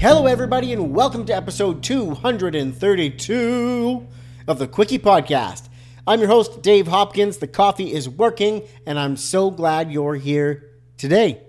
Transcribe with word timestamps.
Hello, 0.00 0.24
everybody, 0.24 0.72
and 0.72 0.94
welcome 0.94 1.26
to 1.26 1.36
episode 1.36 1.82
232 1.82 4.06
of 4.48 4.58
the 4.58 4.66
Quickie 4.66 4.98
Podcast. 4.98 5.68
I'm 6.06 6.20
your 6.20 6.30
host, 6.30 6.62
Dave 6.62 6.86
Hopkins. 6.86 7.36
The 7.36 7.46
coffee 7.46 7.92
is 7.92 8.08
working, 8.08 8.62
and 8.86 8.98
I'm 8.98 9.18
so 9.18 9.50
glad 9.50 9.92
you're 9.92 10.14
here 10.14 10.70
today. 10.96 11.42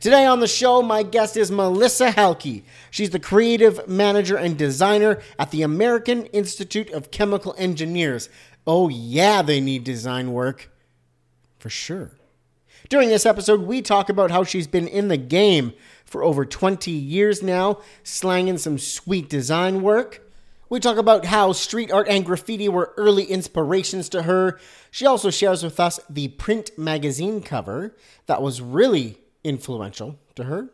Today 0.00 0.26
on 0.26 0.40
the 0.40 0.48
show, 0.48 0.82
my 0.82 1.04
guest 1.04 1.36
is 1.36 1.52
Melissa 1.52 2.10
Halka. 2.10 2.64
She's 2.90 3.10
the 3.10 3.20
creative 3.20 3.86
manager 3.86 4.36
and 4.36 4.58
designer 4.58 5.22
at 5.38 5.52
the 5.52 5.62
American 5.62 6.26
Institute 6.26 6.90
of 6.90 7.12
Chemical 7.12 7.54
Engineers. 7.56 8.28
Oh, 8.66 8.88
yeah, 8.88 9.42
they 9.42 9.60
need 9.60 9.84
design 9.84 10.32
work. 10.32 10.72
For 11.60 11.70
sure. 11.70 12.10
During 12.88 13.10
this 13.10 13.26
episode, 13.26 13.60
we 13.60 13.82
talk 13.82 14.08
about 14.08 14.32
how 14.32 14.42
she's 14.42 14.66
been 14.66 14.88
in 14.88 15.06
the 15.06 15.16
game 15.16 15.74
for 16.10 16.24
over 16.24 16.44
20 16.44 16.90
years 16.90 17.42
now, 17.42 17.78
slanging 18.02 18.58
some 18.58 18.78
sweet 18.78 19.30
design 19.30 19.80
work. 19.80 20.26
We 20.68 20.80
talk 20.80 20.98
about 20.98 21.24
how 21.24 21.52
street 21.52 21.90
art 21.90 22.08
and 22.08 22.24
graffiti 22.24 22.68
were 22.68 22.92
early 22.96 23.24
inspirations 23.24 24.08
to 24.10 24.22
her. 24.22 24.58
She 24.90 25.06
also 25.06 25.30
shares 25.30 25.62
with 25.62 25.80
us 25.80 26.00
the 26.10 26.28
print 26.28 26.72
magazine 26.76 27.40
cover 27.42 27.96
that 28.26 28.42
was 28.42 28.60
really 28.60 29.18
influential 29.44 30.18
to 30.34 30.44
her. 30.44 30.70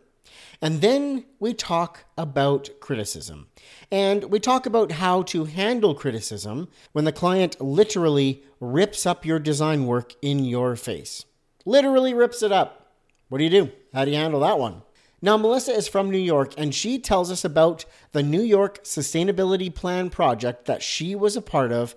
And 0.62 0.80
then 0.80 1.26
we 1.38 1.52
talk 1.52 2.04
about 2.16 2.70
criticism. 2.80 3.48
And 3.90 4.24
we 4.24 4.40
talk 4.40 4.64
about 4.64 4.92
how 4.92 5.23
to 5.24 5.45
handle 5.45 5.95
criticism 5.95 6.68
when 6.92 7.04
the 7.04 7.12
client 7.12 7.60
literally 7.60 8.42
rips 8.59 9.04
up 9.04 9.26
your 9.26 9.38
design 9.38 9.87
work 9.87 10.14
in 10.23 10.45
your 10.45 10.76
face. 10.76 11.24
Literally 11.66 12.14
rips 12.14 12.42
it 12.42 12.52
up. 12.52 12.95
What 13.28 13.38
do 13.38 13.45
you 13.45 13.50
do? 13.50 13.70
How 13.92 14.04
do 14.04 14.10
you 14.10 14.16
handle 14.16 14.40
that 14.40 14.59
one? 14.59 14.82
Now, 15.26 15.36
Melissa 15.36 15.72
is 15.72 15.88
from 15.88 16.08
New 16.08 16.18
York 16.18 16.54
and 16.56 16.72
she 16.72 17.00
tells 17.00 17.32
us 17.32 17.44
about 17.44 17.84
the 18.12 18.22
New 18.22 18.42
York 18.42 18.84
Sustainability 18.84 19.74
Plan 19.74 20.08
project 20.08 20.66
that 20.66 20.84
she 20.84 21.16
was 21.16 21.34
a 21.34 21.42
part 21.42 21.73
of 21.73 21.96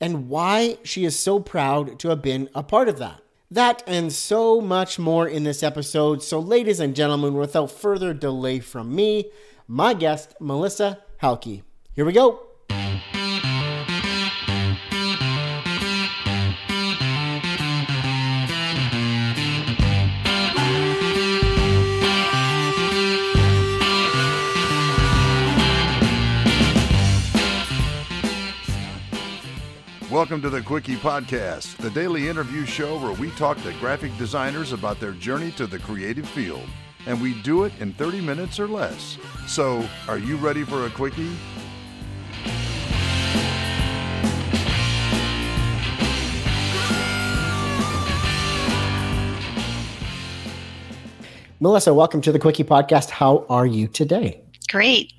and 0.00 0.28
why 0.28 0.78
she 0.84 1.04
is 1.04 1.18
so 1.18 1.40
proud 1.40 1.98
to 1.98 2.10
have 2.10 2.22
been 2.22 2.48
a 2.54 2.62
part 2.62 2.88
of 2.88 3.00
that. 3.00 3.20
That 3.50 3.82
and 3.88 4.12
so 4.12 4.60
much 4.60 4.96
more 4.96 5.26
in 5.26 5.42
this 5.42 5.64
episode. 5.64 6.22
So, 6.22 6.38
ladies 6.38 6.78
and 6.78 6.94
gentlemen, 6.94 7.34
without 7.34 7.72
further 7.72 8.14
delay 8.14 8.60
from 8.60 8.94
me, 8.94 9.32
my 9.66 9.92
guest, 9.92 10.36
Melissa 10.38 11.02
Halka. 11.20 11.64
Here 11.94 12.04
we 12.04 12.12
go. 12.12 12.47
Welcome 30.18 30.42
to 30.42 30.50
the 30.50 30.62
Quickie 30.62 30.96
Podcast, 30.96 31.76
the 31.76 31.90
daily 31.90 32.28
interview 32.28 32.66
show 32.66 32.98
where 32.98 33.12
we 33.12 33.30
talk 33.36 33.56
to 33.62 33.72
graphic 33.74 34.10
designers 34.18 34.72
about 34.72 34.98
their 34.98 35.12
journey 35.12 35.52
to 35.52 35.64
the 35.64 35.78
creative 35.78 36.28
field. 36.28 36.68
And 37.06 37.22
we 37.22 37.40
do 37.42 37.62
it 37.62 37.72
in 37.78 37.92
30 37.92 38.22
minutes 38.22 38.58
or 38.58 38.66
less. 38.66 39.16
So, 39.46 39.88
are 40.08 40.18
you 40.18 40.36
ready 40.36 40.64
for 40.64 40.86
a 40.86 40.90
Quickie? 40.90 41.30
Melissa, 51.60 51.94
welcome 51.94 52.20
to 52.22 52.32
the 52.32 52.40
Quickie 52.40 52.64
Podcast. 52.64 53.10
How 53.10 53.46
are 53.48 53.66
you 53.66 53.86
today? 53.86 54.42
Great. 54.68 55.12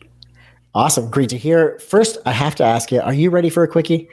Awesome. 0.75 1.09
Great 1.09 1.29
to 1.29 1.37
hear. 1.37 1.79
First, 1.79 2.17
I 2.25 2.33
have 2.33 2.55
to 2.55 2.65
ask 2.65 2.91
you, 2.91 2.99
are 2.99 3.13
you 3.13 3.29
ready 3.29 3.49
for 3.49 3.63
a 3.63 3.67
Quickie? 3.67 4.09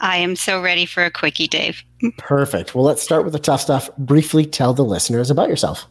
I 0.00 0.16
am 0.16 0.34
so 0.34 0.62
ready 0.62 0.86
for 0.86 1.04
a 1.04 1.10
quickie, 1.10 1.46
Dave. 1.46 1.82
Perfect. 2.16 2.74
Well, 2.74 2.84
let's 2.84 3.02
start 3.02 3.24
with 3.24 3.34
the 3.34 3.38
tough 3.38 3.60
stuff. 3.60 3.90
Briefly 3.98 4.46
tell 4.46 4.72
the 4.72 4.84
listeners 4.84 5.30
about 5.30 5.48
yourself. 5.48 5.86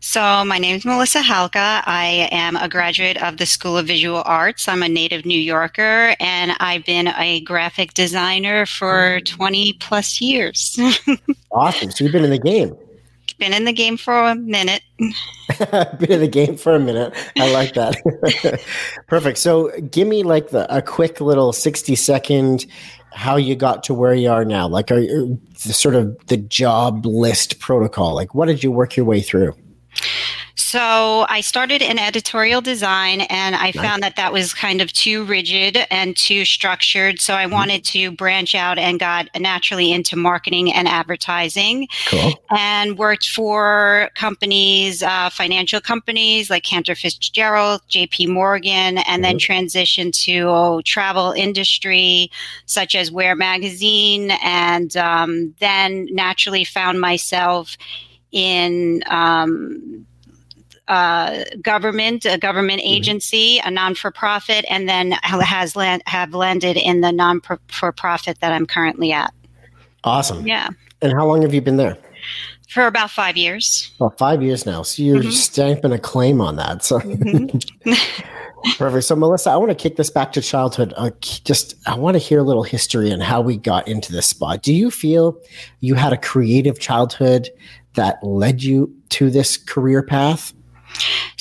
So, 0.00 0.44
my 0.44 0.58
name 0.58 0.76
is 0.76 0.84
Melissa 0.84 1.20
Halka. 1.20 1.82
I 1.86 2.28
am 2.32 2.56
a 2.56 2.68
graduate 2.68 3.22
of 3.22 3.36
the 3.36 3.46
School 3.46 3.76
of 3.76 3.86
Visual 3.86 4.22
Arts. 4.24 4.66
I'm 4.66 4.82
a 4.82 4.88
native 4.88 5.26
New 5.26 5.38
Yorker, 5.38 6.16
and 6.18 6.52
I've 6.58 6.84
been 6.86 7.08
a 7.08 7.42
graphic 7.42 7.94
designer 7.94 8.64
for 8.66 9.20
20 9.20 9.74
plus 9.74 10.20
years. 10.20 10.78
awesome. 11.52 11.90
So, 11.90 12.04
you've 12.04 12.12
been 12.12 12.24
in 12.24 12.30
the 12.30 12.38
game. 12.38 12.76
Been 13.38 13.52
in 13.54 13.64
the 13.64 13.72
game 13.72 13.96
for 13.96 14.28
a 14.28 14.34
minute. 14.34 14.82
been 14.98 16.12
in 16.12 16.20
the 16.20 16.28
game 16.30 16.56
for 16.56 16.74
a 16.74 16.80
minute. 16.80 17.14
I 17.38 17.52
like 17.52 17.74
that. 17.74 17.96
Perfect. 19.06 19.38
So, 19.38 19.70
give 19.80 20.08
me 20.08 20.22
like 20.22 20.48
the 20.48 20.74
a 20.74 20.82
quick 20.82 21.20
little 21.20 21.52
60 21.52 21.94
second 21.94 22.66
how 23.12 23.36
you 23.36 23.56
got 23.56 23.84
to 23.84 23.94
where 23.94 24.14
you 24.14 24.30
are 24.30 24.44
now. 24.44 24.68
Like, 24.68 24.90
are 24.90 24.98
you, 24.98 25.40
sort 25.56 25.94
of 25.94 26.16
the 26.26 26.36
job 26.36 27.04
list 27.04 27.58
protocol? 27.58 28.14
Like, 28.14 28.34
what 28.34 28.46
did 28.46 28.62
you 28.62 28.70
work 28.70 28.96
your 28.96 29.06
way 29.06 29.20
through? 29.20 29.54
So 30.70 31.26
I 31.28 31.40
started 31.40 31.82
in 31.82 31.98
editorial 31.98 32.60
design 32.60 33.22
and 33.22 33.56
I 33.56 33.72
nice. 33.74 33.74
found 33.74 34.04
that 34.04 34.14
that 34.14 34.32
was 34.32 34.54
kind 34.54 34.80
of 34.80 34.92
too 34.92 35.24
rigid 35.24 35.78
and 35.90 36.16
too 36.16 36.44
structured. 36.44 37.20
So 37.20 37.34
I 37.34 37.42
mm-hmm. 37.42 37.54
wanted 37.54 37.84
to 37.86 38.12
branch 38.12 38.54
out 38.54 38.78
and 38.78 39.00
got 39.00 39.28
naturally 39.36 39.90
into 39.90 40.14
marketing 40.14 40.72
and 40.72 40.86
advertising 40.86 41.88
cool. 42.06 42.34
and 42.56 42.96
worked 42.96 43.26
for 43.30 44.10
companies, 44.14 45.02
uh, 45.02 45.28
financial 45.30 45.80
companies 45.80 46.50
like 46.50 46.62
Cantor 46.62 46.94
Fitzgerald, 46.94 47.80
JP 47.90 48.28
Morgan, 48.28 48.70
and 48.98 49.04
mm-hmm. 49.04 49.22
then 49.22 49.38
transitioned 49.38 50.12
to 50.22 50.82
travel 50.84 51.32
industry 51.32 52.30
such 52.66 52.94
as 52.94 53.10
Where 53.10 53.34
Magazine 53.34 54.30
and 54.40 54.96
um, 54.96 55.52
then 55.58 56.06
naturally 56.12 56.62
found 56.62 57.00
myself 57.00 57.76
in 58.30 59.02
um, 59.08 60.06
uh, 60.90 61.44
government, 61.62 62.26
a 62.26 62.36
government 62.36 62.80
mm-hmm. 62.80 62.94
agency, 62.94 63.60
a 63.64 63.70
non 63.70 63.94
for 63.94 64.10
profit, 64.10 64.64
and 64.68 64.88
then 64.88 65.12
has 65.22 65.76
land, 65.76 66.02
have 66.06 66.34
landed 66.34 66.76
in 66.76 67.00
the 67.00 67.12
non 67.12 67.40
for 67.68 67.92
profit 67.92 68.38
that 68.40 68.52
I'm 68.52 68.66
currently 68.66 69.12
at. 69.12 69.32
Awesome. 70.02 70.46
Yeah. 70.46 70.68
And 71.00 71.12
how 71.12 71.26
long 71.26 71.42
have 71.42 71.54
you 71.54 71.60
been 71.60 71.76
there? 71.76 71.96
For 72.68 72.86
about 72.86 73.10
five 73.10 73.36
years. 73.36 73.92
Well, 74.00 74.14
five 74.18 74.42
years 74.42 74.66
now. 74.66 74.82
So 74.82 75.02
you're 75.02 75.20
mm-hmm. 75.20 75.30
stamping 75.30 75.92
a 75.92 75.98
claim 75.98 76.40
on 76.40 76.56
that. 76.56 76.84
So. 76.84 76.98
Mm-hmm. 76.98 77.92
Perfect. 78.76 79.04
So, 79.04 79.16
Melissa, 79.16 79.50
I 79.50 79.56
want 79.56 79.70
to 79.70 79.74
kick 79.74 79.96
this 79.96 80.10
back 80.10 80.32
to 80.32 80.42
childhood. 80.42 80.92
Uh, 80.98 81.10
just, 81.20 81.76
I 81.86 81.94
want 81.94 82.16
to 82.16 82.18
hear 82.18 82.40
a 82.40 82.42
little 82.42 82.62
history 82.62 83.10
and 83.10 83.22
how 83.22 83.40
we 83.40 83.56
got 83.56 83.88
into 83.88 84.12
this 84.12 84.26
spot. 84.26 84.62
Do 84.62 84.74
you 84.74 84.90
feel 84.90 85.40
you 85.80 85.94
had 85.94 86.12
a 86.12 86.18
creative 86.18 86.78
childhood 86.78 87.48
that 87.94 88.22
led 88.22 88.62
you 88.62 88.94
to 89.10 89.30
this 89.30 89.56
career 89.56 90.02
path? 90.02 90.52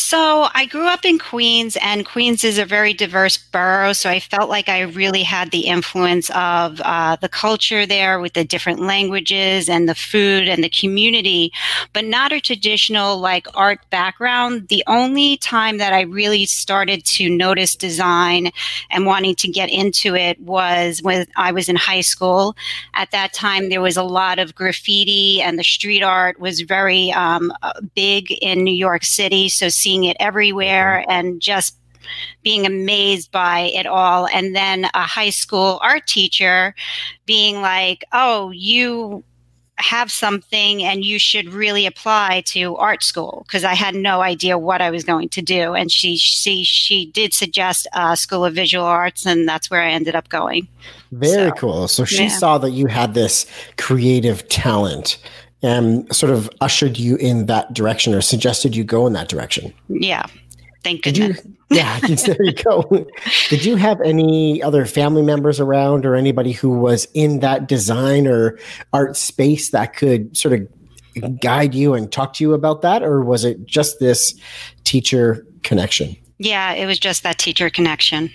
So 0.10 0.48
I 0.56 0.66
grew 0.66 0.88
up 0.88 1.06
in 1.06 1.20
Queens, 1.20 1.78
and 1.84 2.04
Queens 2.04 2.44
is 2.44 2.58
a 2.58 2.66
very 2.66 2.96
diverse 2.96 3.38
borough. 3.38 3.94
So 3.94 4.10
I 4.10 4.20
felt 4.20 4.50
like 4.50 4.68
I 4.68 4.80
really 4.82 5.22
had 5.22 5.52
the 5.52 5.68
influence 5.68 6.32
of 6.32 6.82
uh, 6.84 7.18
the 7.18 7.30
culture 7.30 7.86
there 7.86 8.20
with 8.20 8.34
the 8.34 8.44
different 8.44 8.80
languages 8.80 9.70
and 9.70 9.88
the 9.88 9.94
food 9.94 10.48
and 10.48 10.64
the 10.64 10.70
community, 10.70 11.52
but 11.94 12.06
not 12.06 12.32
a 12.32 12.42
traditional 12.42 13.20
like 13.20 13.46
art 13.54 13.82
background. 13.92 14.70
The 14.70 14.84
only 14.88 15.38
time 15.38 15.78
that 15.78 15.94
I 15.94 16.02
really 16.02 16.48
started 16.48 17.06
to 17.06 17.30
notice 17.30 17.76
design 17.76 18.50
and 18.90 19.06
wanting 19.06 19.36
to 19.36 19.48
get 19.48 19.70
into 19.70 20.16
it 20.16 20.40
was 20.42 21.04
when 21.04 21.28
I 21.36 21.52
was 21.52 21.70
in 21.70 21.76
high 21.76 22.02
school. 22.02 22.56
At 22.96 23.12
that 23.12 23.32
time, 23.32 23.70
there 23.70 23.80
was 23.80 23.96
a 23.96 24.02
lot 24.02 24.40
of 24.40 24.56
graffiti, 24.56 25.40
and 25.40 25.60
the 25.60 25.64
street 25.64 26.02
art 26.02 26.40
was 26.40 26.62
very 26.62 27.12
um, 27.12 27.54
big 27.94 28.32
in 28.42 28.64
New 28.64 28.74
York 28.74 29.04
City. 29.04 29.50
So 29.50 29.70
seeing 29.70 29.99
seeing 30.00 30.10
it 30.10 30.18
everywhere 30.20 31.02
mm-hmm. 31.02 31.12
and 31.12 31.42
just 31.42 31.76
being 32.44 32.66
amazed 32.66 33.32
by 33.32 33.72
it 33.74 33.86
all. 33.86 34.28
And 34.28 34.56
then 34.56 34.86
a 34.94 35.02
high 35.02 35.30
school 35.30 35.80
art 35.82 36.08
teacher 36.08 36.74
being 37.26 37.62
like, 37.62 38.04
oh, 38.14 38.52
you 38.52 39.24
have 39.78 40.12
something 40.12 40.84
and 40.84 41.06
you 41.06 41.18
should 41.18 41.54
really 41.54 41.86
apply 41.86 42.44
to 42.46 42.76
art 42.76 43.02
school 43.02 43.46
because 43.48 43.64
I 43.64 43.76
had 43.76 43.96
no 43.96 44.22
idea 44.22 44.58
what 44.58 44.82
I 44.82 44.90
was 44.90 45.06
going 45.06 45.30
to 45.30 45.42
do. 45.42 45.74
And 45.74 45.90
she 45.92 46.18
she 46.18 46.64
she 46.64 47.06
did 47.06 47.34
suggest 47.34 47.88
a 47.94 48.18
school 48.18 48.44
of 48.44 48.54
visual 48.54 48.86
arts, 48.86 49.26
and 49.26 49.48
that's 49.48 49.70
where 49.70 49.82
I 49.82 49.92
ended 49.92 50.16
up 50.16 50.28
going. 50.30 50.68
Very 51.12 51.50
so, 51.50 51.56
cool. 51.56 51.88
So 51.88 52.04
she 52.04 52.24
yeah. 52.24 52.30
saw 52.30 52.58
that 52.58 52.72
you 52.72 52.88
had 52.88 53.14
this 53.14 53.46
creative 53.78 54.48
talent 54.50 55.18
and 55.62 56.14
sort 56.16 56.32
of 56.32 56.50
ushered 56.62 56.98
you 56.98 57.16
in 57.18 57.48
that 57.48 57.74
direction 57.74 58.14
or 58.14 58.22
suggested 58.22 58.76
you 58.76 58.84
go 58.84 59.06
in 59.08 59.14
that 59.14 59.28
direction. 59.28 59.74
Yeah. 59.88 60.26
Thank 60.84 61.04
goodness. 61.04 61.44
You, 61.44 61.56
yeah, 61.78 62.00
there 62.26 62.44
you 62.44 62.54
go. 62.54 63.08
Did 63.50 63.66
you 63.66 63.76
have 63.76 64.00
any 64.02 64.64
other 64.64 64.86
family 64.86 65.22
members 65.22 65.60
around 65.60 66.06
or 66.06 66.16
anybody 66.16 66.52
who 66.52 66.70
was 66.70 67.08
in 67.14 67.40
that 67.40 67.68
design 67.68 68.28
or 68.28 68.58
art 68.94 69.18
space 69.18 69.70
that 69.72 69.96
could 69.96 70.36
sort 70.36 70.54
of 70.54 71.40
guide 71.42 71.76
you 71.76 71.94
and 71.94 72.12
talk 72.12 72.34
to 72.34 72.44
you 72.44 72.54
about 72.54 72.82
that? 72.82 73.04
Or 73.04 73.22
was 73.24 73.44
it 73.44 73.66
just 73.66 74.00
this 74.00 74.40
teacher 74.84 75.46
connection? 75.64 76.16
Yeah, 76.38 76.72
it 76.72 76.86
was 76.86 76.98
just 76.98 77.24
that 77.24 77.38
teacher 77.38 77.70
connection. 77.70 78.32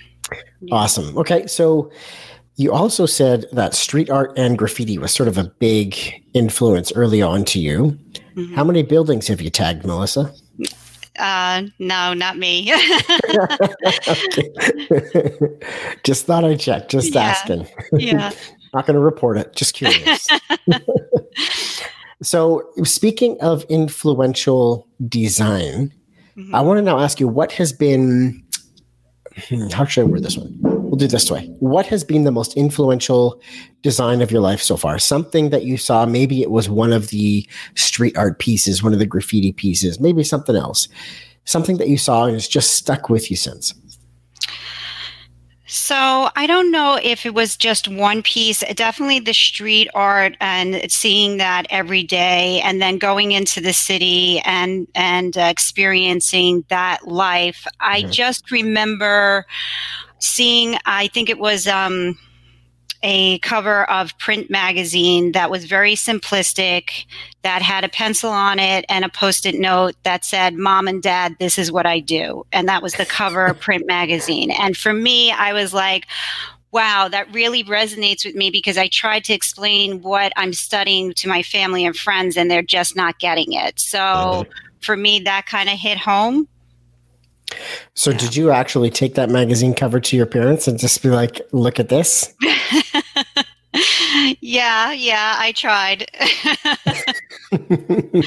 Awesome. 0.71 1.17
Okay, 1.17 1.47
so 1.47 1.91
you 2.57 2.73
also 2.73 3.07
said 3.07 3.47
that 3.53 3.75
street 3.75 4.11
art 4.11 4.33
and 4.37 4.57
graffiti 4.57 4.99
was 4.99 5.13
sort 5.13 5.29
of 5.29 5.37
a 5.39 5.45
big 5.59 5.97
influence 6.35 6.93
early 6.93 7.21
on 7.21 7.45
to 7.47 7.59
you. 7.59 7.99
Mm-hmm. 8.37 8.55
How 8.55 8.65
many 8.65 8.83
buildings 8.83 9.27
have 9.29 9.41
you 9.41 9.51
tagged, 9.51 9.85
Melissa? 9.85 10.33
Uh, 11.19 11.63
no, 11.79 12.15
not 12.15 12.37
me. 12.39 12.65
just 16.05 16.27
thought 16.27 16.45
I'd 16.45 16.61
check, 16.61 16.89
just 16.89 17.15
yeah. 17.15 17.23
asking. 17.23 17.67
Yeah. 17.93 18.31
not 18.75 18.87
going 18.87 18.95
to 18.95 19.01
report 19.01 19.39
it, 19.39 19.55
just 19.55 19.75
curious. 19.75 20.27
so, 22.23 22.69
speaking 22.83 23.37
of 23.41 23.65
influential 23.69 24.89
design, 25.09 25.93
mm-hmm. 26.37 26.55
I 26.55 26.61
want 26.61 26.79
to 26.79 26.83
now 26.83 26.99
ask 26.99 27.21
you 27.21 27.29
what 27.29 27.53
has 27.53 27.73
been, 27.73 28.45
hmm, 29.49 29.69
how 29.69 29.85
should 29.85 30.03
I 30.03 30.05
word 30.05 30.25
this 30.25 30.37
one? 30.37 30.74
We'll 30.95 31.01
do 31.01 31.09
this 31.09 31.29
way. 31.29 31.47
What 31.59 31.87
has 31.87 32.05
been 32.05 32.23
the 32.23 32.31
most 32.31 32.57
influential 32.57 33.43
design 33.83 34.23
of 34.23 34.31
your 34.31 34.41
life 34.41 34.63
so 34.63 34.77
far? 34.77 34.97
Something 35.01 35.51
that 35.51 35.65
you 35.65 35.77
saw, 35.77 36.07
maybe 36.07 36.41
it 36.41 36.53
was 36.53 36.69
one 36.69 36.93
of 36.93 37.09
the 37.09 37.45
street 37.75 38.17
art 38.17 38.39
pieces, 38.39 38.81
one 38.81 38.93
of 38.93 39.01
the 39.01 39.07
graffiti 39.07 39.51
pieces, 39.51 39.99
maybe 39.99 40.23
something 40.23 40.55
else. 40.55 40.87
Something 41.47 41.79
that 41.79 41.89
you 41.89 41.99
saw 41.99 42.27
and 42.27 42.35
has 42.35 42.47
just 42.47 42.75
stuck 42.75 43.09
with 43.09 43.29
you 43.29 43.37
since. 43.37 43.75
So 45.67 46.29
I 46.37 46.47
don't 46.47 46.71
know 46.71 47.01
if 47.03 47.27
it 47.27 47.35
was 47.35 47.57
just 47.57 47.89
one 47.89 48.23
piece. 48.23 48.63
Definitely 48.77 49.19
the 49.19 49.35
street 49.35 49.89
art 49.95 50.37
and 50.41 50.89
seeing 50.93 51.39
that 51.39 51.67
every 51.71 52.05
day, 52.05 52.61
and 52.61 52.81
then 52.81 52.99
going 52.99 53.33
into 53.33 53.61
the 53.61 53.73
city 53.73 54.39
and 54.45 54.87
and 54.95 55.37
uh, 55.37 55.41
experiencing 55.41 56.65
that 56.69 57.09
life. 57.09 57.67
I 57.81 58.03
mm-hmm. 58.03 58.13
just 58.13 58.53
remember 58.53 59.45
seeing, 60.25 60.77
I 60.87 61.09
think 61.09 61.29
it 61.29 61.39
was 61.39 61.67
um, 61.67 62.19
a 63.03 63.39
cover 63.41 63.89
of 63.91 64.17
print 64.19 64.51
magazine 64.51 65.33
that 65.33 65.51
was 65.51 65.67
very 65.67 65.95
simplistic, 65.95 67.05
that 67.43 67.61
had 67.61 67.85
a 67.85 67.89
pencil 67.89 68.31
on 68.31 68.59
it 68.59 68.85
and 68.89 69.05
a 69.05 69.11
post 69.11 69.45
it 69.45 69.55
note 69.55 69.95
that 70.05 70.25
said, 70.25 70.55
Mom 70.55 70.89
and 70.89 71.03
Dad, 71.03 71.37
this 71.39 71.59
is 71.59 71.71
what 71.71 71.87
I 71.87 72.01
do. 72.01 72.47
And 72.53 72.67
that 72.69 72.83
was 72.83 72.95
the 72.95 73.05
cover 73.05 73.47
of 73.47 73.61
print 73.61 73.87
magazine. 73.87 74.51
And 74.51 74.77
for 74.77 74.95
me, 74.95 75.31
I 75.31 75.53
was 75.53 75.75
like, 75.75 76.07
wow, 76.73 77.07
that 77.09 77.33
really 77.33 77.63
resonates 77.63 78.25
with 78.25 78.35
me 78.35 78.51
because 78.51 78.79
I 78.79 78.89
tried 78.89 79.25
to 79.25 79.35
explain 79.35 80.03
what 80.03 80.33
I'm 80.37 80.53
studying 80.53 81.13
to 81.15 81.29
my 81.29 81.43
family 81.43 81.85
and 81.85 81.95
friends 81.95 82.37
and 82.37 82.51
they're 82.51 82.63
just 82.63 82.97
not 82.97 83.19
getting 83.19 83.53
it. 83.53 83.79
So 83.79 83.99
mm-hmm. 83.99 84.51
for 84.81 84.97
me, 84.97 85.21
that 85.21 85.47
kind 85.47 85.69
of 85.69 85.79
hit 85.79 85.99
home. 85.99 86.49
So, 87.95 88.11
yeah. 88.11 88.19
did 88.19 88.37
you 88.37 88.51
actually 88.51 88.91
take 88.91 89.15
that 89.15 89.31
magazine 89.31 89.75
cover 89.75 90.01
to 90.01 90.17
your 90.17 90.27
parents 90.27 90.69
and 90.69 90.79
just 90.79 91.03
be 91.03 91.11
like, 91.11 91.41
"Look 91.53 91.79
at 91.79 91.89
this"? 91.89 92.35
yeah, 94.41 94.93
yeah, 94.93 95.35
I 95.39 95.53
tried. 95.53 96.11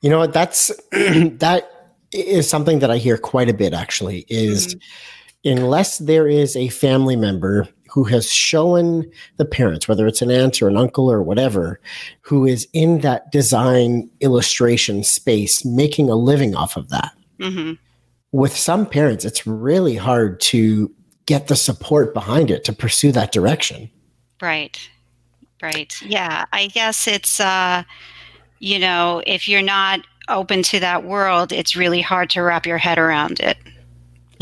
you 0.00 0.10
know 0.10 0.18
what? 0.18 0.32
That's 0.32 0.72
that 0.90 1.94
is 2.12 2.48
something 2.48 2.80
that 2.80 2.90
I 2.90 2.98
hear 2.98 3.18
quite 3.18 3.48
a 3.48 3.54
bit. 3.54 3.74
Actually, 3.74 4.24
is 4.28 4.74
mm-hmm. 4.74 5.58
unless 5.58 5.98
there 5.98 6.28
is 6.28 6.56
a 6.56 6.68
family 6.68 7.16
member 7.16 7.68
who 7.90 8.04
has 8.04 8.32
shown 8.32 9.04
the 9.36 9.44
parents, 9.44 9.86
whether 9.86 10.06
it's 10.06 10.22
an 10.22 10.30
aunt 10.30 10.62
or 10.62 10.68
an 10.68 10.78
uncle 10.78 11.12
or 11.12 11.22
whatever, 11.22 11.78
who 12.22 12.46
is 12.46 12.66
in 12.72 13.00
that 13.00 13.30
design 13.30 14.08
illustration 14.20 15.04
space, 15.04 15.62
making 15.62 16.08
a 16.08 16.14
living 16.14 16.54
off 16.54 16.76
of 16.76 16.88
that. 16.88 17.12
Mm-hmm 17.38 17.74
with 18.32 18.56
some 18.56 18.86
parents, 18.86 19.24
it's 19.24 19.46
really 19.46 19.96
hard 19.96 20.40
to 20.40 20.90
get 21.26 21.46
the 21.46 21.56
support 21.56 22.14
behind 22.14 22.50
it 22.50 22.64
to 22.64 22.72
pursue 22.72 23.12
that 23.12 23.30
direction. 23.30 23.90
Right. 24.40 24.78
Right. 25.62 25.94
Yeah. 26.02 26.46
I 26.52 26.66
guess 26.66 27.06
it's, 27.06 27.38
uh, 27.38 27.84
you 28.58 28.78
know, 28.78 29.22
if 29.26 29.48
you're 29.48 29.62
not 29.62 30.00
open 30.28 30.62
to 30.64 30.80
that 30.80 31.04
world, 31.04 31.52
it's 31.52 31.76
really 31.76 32.00
hard 32.00 32.30
to 32.30 32.42
wrap 32.42 32.66
your 32.66 32.78
head 32.78 32.98
around 32.98 33.38
it. 33.38 33.56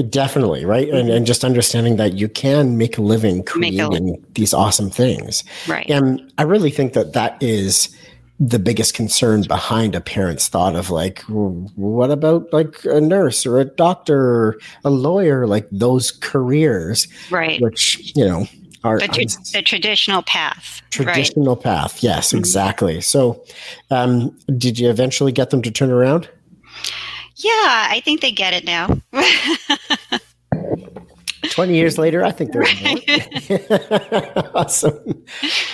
Definitely, 0.08 0.64
right? 0.64 0.88
Mm-hmm. 0.88 0.96
And, 0.96 1.10
and 1.10 1.26
just 1.26 1.44
understanding 1.44 1.96
that 1.96 2.14
you 2.14 2.28
can 2.28 2.78
make 2.78 2.96
a 2.96 3.02
living 3.02 3.42
creating 3.42 3.80
a 3.80 3.90
li- 3.90 4.18
these 4.32 4.54
awesome 4.54 4.88
things. 4.88 5.44
Right. 5.68 5.90
And 5.90 6.32
I 6.38 6.44
really 6.44 6.70
think 6.70 6.94
that 6.94 7.12
that 7.12 7.36
is 7.42 7.94
the 8.40 8.58
biggest 8.58 8.94
concern 8.94 9.42
behind 9.42 9.94
a 9.94 10.00
parent's 10.00 10.48
thought 10.48 10.74
of 10.74 10.88
like 10.88 11.20
what 11.28 12.10
about 12.10 12.50
like 12.52 12.82
a 12.84 13.00
nurse 13.00 13.44
or 13.44 13.60
a 13.60 13.66
doctor 13.66 14.18
or 14.18 14.58
a 14.82 14.90
lawyer? 14.90 15.46
Like 15.46 15.68
those 15.70 16.10
careers 16.10 17.06
right. 17.30 17.60
which 17.60 18.12
you 18.16 18.24
know 18.24 18.46
are 18.82 18.98
the, 18.98 19.08
tra- 19.08 19.52
the 19.52 19.62
traditional 19.62 20.22
path 20.22 20.80
traditional 20.88 21.54
right. 21.54 21.62
path 21.62 22.02
yes 22.02 22.28
mm-hmm. 22.28 22.38
exactly. 22.38 23.00
So 23.02 23.44
um, 23.90 24.36
did 24.56 24.78
you 24.78 24.88
eventually 24.88 25.32
get 25.32 25.50
them 25.50 25.60
to 25.62 25.70
turn 25.70 25.90
around? 25.90 26.28
Yeah 27.36 27.88
i 27.90 28.02
think 28.04 28.20
they 28.20 28.32
get 28.32 28.52
it 28.52 28.64
now 28.64 29.00
20 31.50 31.74
years 31.74 31.98
later, 31.98 32.24
I 32.24 32.32
think 32.32 32.52
they're 32.52 32.62
awesome. 34.54 35.24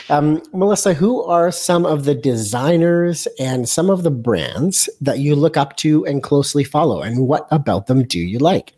Um, 0.09 0.43
Melissa, 0.53 0.95
who 0.95 1.23
are 1.23 1.53
some 1.53 1.87
of 1.87 2.05
the 2.05 2.15
designers 2.15 3.29
and 3.39 3.69
some 3.69 3.91
of 3.91 4.03
the 4.03 4.11
brands 4.11 4.89
that 5.01 5.19
you 5.19 5.37
look 5.37 5.57
up 5.57 5.77
to 5.77 6.05
and 6.07 6.23
closely 6.23 6.65
follow, 6.65 7.03
and 7.03 7.29
what 7.29 7.47
about 7.51 7.87
them 7.87 8.05
do 8.05 8.19
you 8.19 8.39
like? 8.39 8.73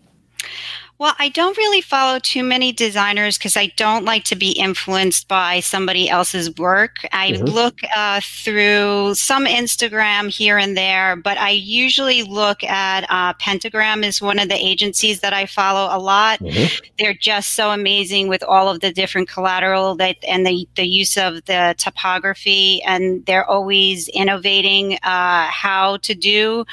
Well, 1.01 1.15
I 1.21 1.29
don't 1.29 1.57
really 1.57 1.81
follow 1.81 2.19
too 2.19 2.43
many 2.43 2.73
designers 2.73 3.39
because 3.39 3.57
I 3.57 3.67
don't 3.77 4.05
like 4.05 4.25
to 4.25 4.35
be 4.35 4.51
influenced 4.51 5.29
by 5.29 5.61
somebody 5.61 6.11
else's 6.11 6.53
work. 6.57 6.97
I 7.13 7.33
mm-hmm. 7.33 7.45
look 7.45 7.79
uh, 7.95 8.21
through 8.21 9.15
some 9.15 9.47
Instagram 9.47 10.29
here 10.29 10.59
and 10.59 10.77
there, 10.77 11.15
but 11.15 11.39
I 11.39 11.51
usually 11.51 12.25
look 12.25 12.65
at 12.65 13.07
uh, 13.11 13.35
Pentagram 13.35 14.03
is 14.03 14.21
one 14.21 14.41
of 14.41 14.49
the 14.49 14.57
agencies 14.57 15.21
that 15.21 15.33
I 15.33 15.47
follow 15.47 15.97
a 15.97 16.03
lot. 16.03 16.41
Mm-hmm. 16.41 16.87
They're 16.99 17.15
just 17.15 17.55
so 17.55 17.71
amazing 17.71 18.27
with 18.27 18.43
all 18.43 18.69
of 18.69 18.81
the 18.81 18.93
different 18.93 19.29
collateral 19.29 19.95
that 19.97 20.17
and 20.27 20.45
the 20.45 20.69
the 20.75 20.85
use 20.85 21.17
of 21.17 21.45
the 21.45 21.77
typography, 21.79 22.83
and 22.83 23.25
they're 23.25 23.49
always 23.49 24.09
innovating 24.09 24.95
uh, 25.05 25.47
how 25.47 25.99
to 25.99 26.15
do 26.17 26.65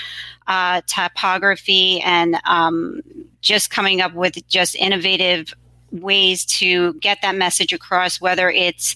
uh, 0.47 0.81
typography 0.87 2.01
and 2.01 2.37
um, 2.45 3.01
just 3.45 3.69
coming 3.69 4.01
up 4.01 4.13
with 4.13 4.35
just 4.47 4.75
innovative 4.75 5.53
ways 5.91 6.43
to 6.45 6.93
get 6.95 7.19
that 7.21 7.35
message 7.35 7.71
across 7.71 8.19
whether 8.19 8.49
it's 8.49 8.95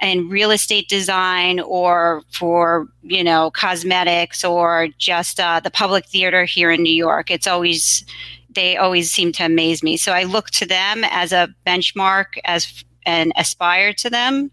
in 0.00 0.28
real 0.28 0.50
estate 0.52 0.88
design 0.88 1.60
or 1.60 2.22
for 2.32 2.86
you 3.02 3.22
know 3.22 3.50
cosmetics 3.50 4.44
or 4.44 4.88
just 4.98 5.40
uh, 5.40 5.60
the 5.60 5.70
public 5.70 6.06
theater 6.06 6.44
here 6.44 6.70
in 6.70 6.82
new 6.82 6.94
york. 6.94 7.30
It's 7.30 7.46
always 7.46 8.04
they 8.54 8.76
always 8.76 9.10
seem 9.10 9.32
to 9.32 9.44
amaze 9.44 9.82
me. 9.82 9.96
So 9.96 10.12
i 10.12 10.22
look 10.22 10.50
to 10.50 10.64
them 10.64 11.04
as 11.04 11.32
a 11.32 11.52
benchmark 11.66 12.38
as 12.44 12.84
and 13.04 13.32
aspire 13.36 13.92
to 13.94 14.08
them. 14.08 14.50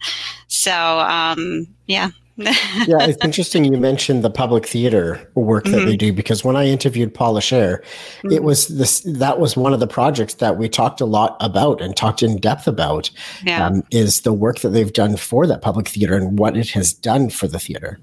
So 0.48 1.00
um, 1.00 1.68
yeah 1.86 2.10
yeah, 2.38 2.54
it's 3.00 3.24
interesting 3.24 3.64
you 3.64 3.78
mentioned 3.78 4.22
the 4.22 4.30
public 4.30 4.66
theater 4.66 5.32
work 5.36 5.64
that 5.64 5.72
mm-hmm. 5.72 5.86
they 5.86 5.96
do 5.96 6.12
because 6.12 6.44
when 6.44 6.58
I 6.58 6.66
interviewed 6.66 7.14
Paula 7.14 7.40
Scher, 7.40 7.82
mm-hmm. 7.82 8.32
it 8.32 8.44
was 8.44 8.68
this 8.68 9.00
that 9.02 9.40
was 9.40 9.56
one 9.56 9.74
of 9.74 9.80
the 9.80 9.88
projects 9.88 10.36
that 10.36 10.58
we 10.58 10.68
talked 10.68 11.00
a 11.00 11.06
lot 11.06 11.38
about 11.40 11.80
and 11.80 11.96
talked 11.96 12.22
in 12.22 12.38
depth 12.38 12.68
about. 12.68 13.10
Yeah. 13.44 13.66
Um, 13.66 13.84
is 13.90 14.22
the 14.22 14.34
work 14.34 14.60
that 14.60 14.70
they've 14.70 14.92
done 14.92 15.16
for 15.16 15.48
that 15.48 15.62
public 15.62 15.88
theater 15.88 16.16
and 16.16 16.38
what 16.38 16.58
it 16.58 16.72
has 16.72 16.92
done 16.92 17.30
for 17.30 17.48
the 17.48 17.60
theater. 17.60 18.00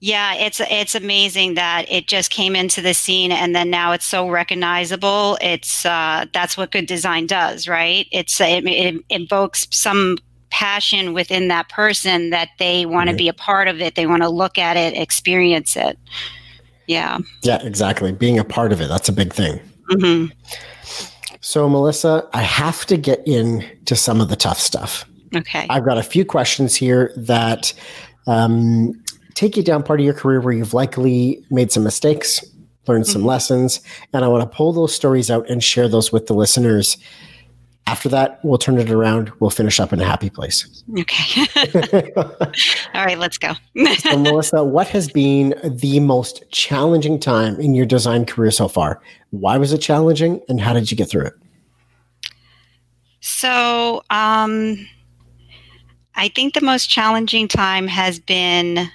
Yeah, 0.00 0.34
it's 0.34 0.60
it's 0.60 0.94
amazing 0.94 1.54
that 1.54 1.90
it 1.90 2.06
just 2.06 2.30
came 2.30 2.54
into 2.54 2.82
the 2.82 2.92
scene 2.92 3.32
and 3.32 3.56
then 3.56 3.70
now 3.70 3.92
it's 3.92 4.04
so 4.04 4.28
recognizable. 4.28 5.38
It's 5.40 5.86
uh, 5.86 6.26
that's 6.34 6.58
what 6.58 6.70
good 6.70 6.86
design 6.86 7.26
does, 7.26 7.66
right? 7.66 8.06
It's 8.12 8.38
it, 8.42 8.66
it 8.66 9.02
invokes 9.08 9.66
some 9.70 10.18
passion 10.56 11.12
within 11.12 11.48
that 11.48 11.68
person 11.68 12.30
that 12.30 12.48
they 12.58 12.86
want 12.86 13.10
to 13.10 13.14
be 13.14 13.28
a 13.28 13.34
part 13.34 13.68
of 13.68 13.82
it. 13.82 13.94
They 13.94 14.06
want 14.06 14.22
to 14.22 14.30
look 14.30 14.56
at 14.56 14.74
it, 14.78 14.96
experience 14.96 15.76
it. 15.76 15.98
Yeah. 16.86 17.18
Yeah, 17.42 17.62
exactly. 17.62 18.10
Being 18.10 18.38
a 18.38 18.44
part 18.44 18.72
of 18.72 18.80
it, 18.80 18.88
that's 18.88 19.10
a 19.10 19.12
big 19.12 19.34
thing. 19.34 19.60
Mm-hmm. 19.90 20.32
So, 21.42 21.68
Melissa, 21.68 22.26
I 22.32 22.40
have 22.40 22.86
to 22.86 22.96
get 22.96 23.24
into 23.26 23.94
some 23.96 24.22
of 24.22 24.30
the 24.30 24.36
tough 24.36 24.58
stuff. 24.58 25.04
Okay. 25.34 25.66
I've 25.68 25.84
got 25.84 25.98
a 25.98 26.02
few 26.02 26.24
questions 26.24 26.74
here 26.74 27.12
that 27.18 27.74
um, 28.26 28.94
take 29.34 29.58
you 29.58 29.62
down 29.62 29.82
part 29.82 30.00
of 30.00 30.06
your 30.06 30.14
career 30.14 30.40
where 30.40 30.54
you've 30.54 30.72
likely 30.72 31.44
made 31.50 31.70
some 31.70 31.84
mistakes, 31.84 32.42
learned 32.86 33.06
some 33.06 33.20
mm-hmm. 33.20 33.28
lessons, 33.28 33.82
and 34.14 34.24
I 34.24 34.28
want 34.28 34.50
to 34.50 34.56
pull 34.56 34.72
those 34.72 34.94
stories 34.94 35.30
out 35.30 35.50
and 35.50 35.62
share 35.62 35.86
those 35.86 36.12
with 36.12 36.28
the 36.28 36.34
listeners 36.34 36.96
After 37.88 38.08
that, 38.08 38.40
we'll 38.42 38.58
turn 38.58 38.78
it 38.78 38.90
around. 38.90 39.30
We'll 39.38 39.50
finish 39.50 39.78
up 39.78 39.92
in 39.92 40.00
a 40.00 40.04
happy 40.04 40.28
place. 40.28 40.82
Okay. 40.98 41.46
All 42.94 43.04
right, 43.04 43.18
let's 43.18 43.38
go. 43.38 43.52
so, 43.98 44.18
Melissa, 44.18 44.64
what 44.64 44.88
has 44.88 45.08
been 45.08 45.54
the 45.64 46.00
most 46.00 46.42
challenging 46.50 47.20
time 47.20 47.60
in 47.60 47.74
your 47.74 47.86
design 47.86 48.26
career 48.26 48.50
so 48.50 48.66
far? 48.66 49.00
Why 49.30 49.56
was 49.56 49.72
it 49.72 49.78
challenging, 49.78 50.40
and 50.48 50.60
how 50.60 50.72
did 50.72 50.90
you 50.90 50.96
get 50.96 51.08
through 51.08 51.26
it? 51.26 51.34
So, 53.20 54.02
um, 54.10 54.88
I 56.16 56.28
think 56.28 56.54
the 56.54 56.62
most 56.62 56.88
challenging 56.88 57.46
time 57.46 57.86
has 57.86 58.18
been 58.18 58.90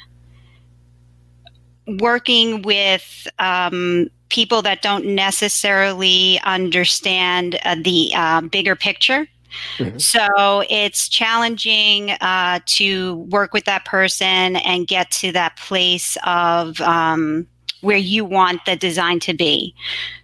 working 1.99 2.61
with 2.61 3.27
um, 3.39 4.09
people 4.31 4.61
that 4.61 4.81
don't 4.81 5.05
necessarily 5.05 6.39
understand 6.43 7.59
uh, 7.65 7.75
the 7.75 8.11
uh, 8.15 8.41
bigger 8.41 8.75
picture. 8.75 9.27
Mm-hmm. 9.77 9.97
So 9.97 10.63
it's 10.69 11.09
challenging 11.09 12.11
uh, 12.21 12.61
to 12.77 13.15
work 13.29 13.53
with 13.53 13.65
that 13.65 13.83
person 13.83 14.55
and 14.55 14.87
get 14.87 15.11
to 15.11 15.33
that 15.33 15.57
place 15.57 16.17
of 16.25 16.79
um, 16.79 17.45
where 17.81 17.97
you 17.97 18.23
want 18.23 18.63
the 18.65 18.77
design 18.77 19.19
to 19.21 19.33
be. 19.33 19.75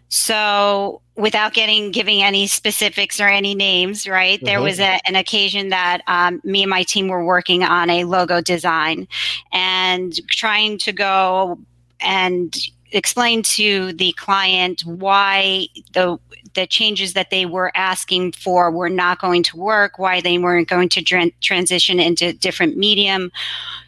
So 0.10 1.02
without 1.16 1.54
getting 1.54 1.92
giving 1.92 2.24
any 2.24 2.48
specifics 2.48 3.20
or 3.20 3.28
any 3.28 3.56
names, 3.56 4.08
right? 4.08 4.38
Mm-hmm. 4.38 4.46
There 4.46 4.62
was 4.62 4.80
a, 4.80 5.00
an 5.06 5.16
occasion 5.16 5.70
that 5.70 6.02
um, 6.08 6.40
me 6.46 6.64
and 6.64 6.70
my 6.70 6.84
team 6.84 7.10
were 7.10 7.26
working 7.26 7.64
on 7.64 7.90
a 7.90 8.06
logo 8.06 8.40
design 8.40 9.08
and 9.52 10.16
trying 10.30 10.78
to 10.80 10.94
go 10.94 11.60
and 12.00 12.56
explain 12.92 13.44
to 13.44 13.94
the 13.94 14.14
client 14.14 14.82
why 14.86 15.68
the 15.94 16.18
the 16.54 16.66
changes 16.66 17.14
that 17.14 17.30
they 17.30 17.46
were 17.46 17.72
asking 17.76 18.32
for 18.32 18.72
were 18.72 18.90
not 18.90 19.22
going 19.22 19.44
to 19.44 19.56
work, 19.56 20.00
why 20.00 20.20
they 20.20 20.40
weren't 20.40 20.68
going 20.68 20.90
to 20.90 21.32
transition 21.40 22.00
into 22.00 22.34
different 22.34 22.76
medium, 22.76 23.32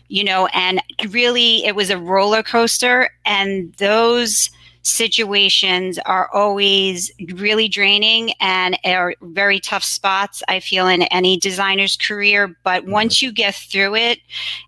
you 0.08 0.24
know, 0.24 0.46
and 0.48 0.80
really 1.10 1.66
it 1.66 1.76
was 1.76 1.90
a 1.90 1.98
roller 1.98 2.44
coaster 2.44 3.10
and 3.26 3.74
those 3.76 4.52
situations 4.90 6.00
are 6.00 6.30
always 6.34 7.12
really 7.34 7.68
draining 7.68 8.32
and 8.40 8.78
are 8.84 9.14
very 9.22 9.60
tough 9.60 9.84
spots 9.84 10.42
i 10.48 10.60
feel 10.60 10.88
in 10.88 11.04
any 11.04 11.38
designer's 11.38 11.96
career 11.96 12.56
but 12.64 12.84
mm-hmm. 12.84 12.92
once 12.92 13.22
you 13.22 13.32
get 13.32 13.56
through 13.56 13.96
it 13.96 14.20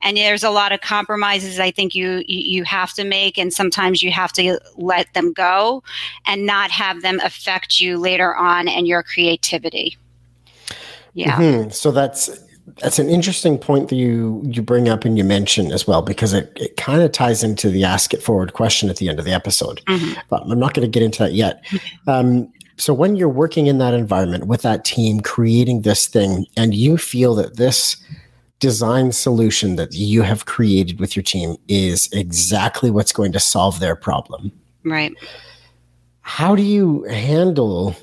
and 0.01 0.17
there's 0.17 0.43
a 0.43 0.49
lot 0.49 0.71
of 0.71 0.81
compromises 0.81 1.59
i 1.59 1.71
think 1.71 1.95
you 1.95 2.23
you 2.27 2.63
have 2.63 2.93
to 2.93 3.03
make 3.03 3.37
and 3.37 3.53
sometimes 3.53 4.01
you 4.01 4.11
have 4.11 4.31
to 4.31 4.59
let 4.77 5.11
them 5.13 5.33
go 5.33 5.83
and 6.25 6.45
not 6.45 6.71
have 6.71 7.01
them 7.01 7.19
affect 7.23 7.79
you 7.79 7.97
later 7.97 8.35
on 8.35 8.67
and 8.67 8.87
your 8.87 9.03
creativity 9.03 9.97
yeah 11.13 11.37
mm-hmm. 11.37 11.69
so 11.69 11.91
that's 11.91 12.29
that's 12.79 12.99
an 12.99 13.09
interesting 13.09 13.57
point 13.57 13.89
that 13.89 13.95
you 13.95 14.41
you 14.45 14.61
bring 14.61 14.89
up 14.89 15.05
and 15.05 15.17
you 15.17 15.23
mention 15.23 15.71
as 15.71 15.87
well 15.87 16.01
because 16.01 16.33
it, 16.33 16.51
it 16.55 16.77
kind 16.77 17.01
of 17.01 17.11
ties 17.11 17.43
into 17.43 17.69
the 17.69 17.83
ask 17.83 18.13
it 18.13 18.23
forward 18.23 18.53
question 18.53 18.89
at 18.89 18.97
the 18.97 19.09
end 19.09 19.19
of 19.19 19.25
the 19.25 19.33
episode. 19.33 19.81
Mm-hmm. 19.87 20.19
but 20.29 20.43
i'm 20.43 20.59
not 20.59 20.73
going 20.73 20.85
to 20.85 20.91
get 20.91 21.03
into 21.03 21.23
that 21.23 21.33
yet. 21.33 21.63
Um, 22.07 22.51
so 22.77 22.93
when 22.93 23.15
you're 23.15 23.29
working 23.29 23.67
in 23.67 23.77
that 23.77 23.93
environment 23.93 24.47
with 24.47 24.63
that 24.63 24.85
team 24.85 25.21
creating 25.21 25.81
this 25.81 26.07
thing 26.07 26.45
and 26.57 26.73
you 26.73 26.97
feel 26.97 27.35
that 27.35 27.57
this 27.57 27.97
design 28.59 29.11
solution 29.11 29.75
that 29.75 29.93
you 29.93 30.21
have 30.21 30.45
created 30.45 30.99
with 30.99 31.15
your 31.15 31.23
team 31.23 31.55
is 31.67 32.09
exactly 32.11 32.89
what's 32.91 33.11
going 33.11 33.31
to 33.31 33.39
solve 33.39 33.79
their 33.79 33.95
problem 33.95 34.51
right. 34.83 35.13
how 36.21 36.55
do 36.55 36.63
you 36.63 37.03
handle 37.03 37.95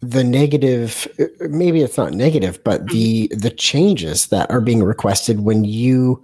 the 0.00 0.24
negative 0.24 1.06
maybe 1.40 1.82
it's 1.82 1.98
not 1.98 2.12
negative 2.12 2.62
but 2.64 2.86
the 2.88 3.28
mm-hmm. 3.28 3.38
the 3.38 3.50
changes 3.50 4.28
that 4.28 4.50
are 4.50 4.60
being 4.60 4.82
requested 4.82 5.40
when 5.40 5.64
you 5.64 6.22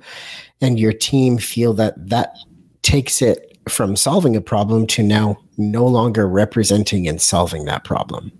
and 0.60 0.80
your 0.80 0.92
team 0.92 1.36
feel 1.36 1.74
that 1.74 1.94
that 2.08 2.36
takes 2.82 3.20
it 3.20 3.58
from 3.68 3.94
solving 3.94 4.34
a 4.34 4.40
problem 4.40 4.86
to 4.86 5.02
now 5.02 5.36
no 5.58 5.86
longer 5.86 6.26
representing 6.26 7.06
and 7.06 7.20
solving 7.20 7.66
that 7.66 7.84
problem 7.84 8.32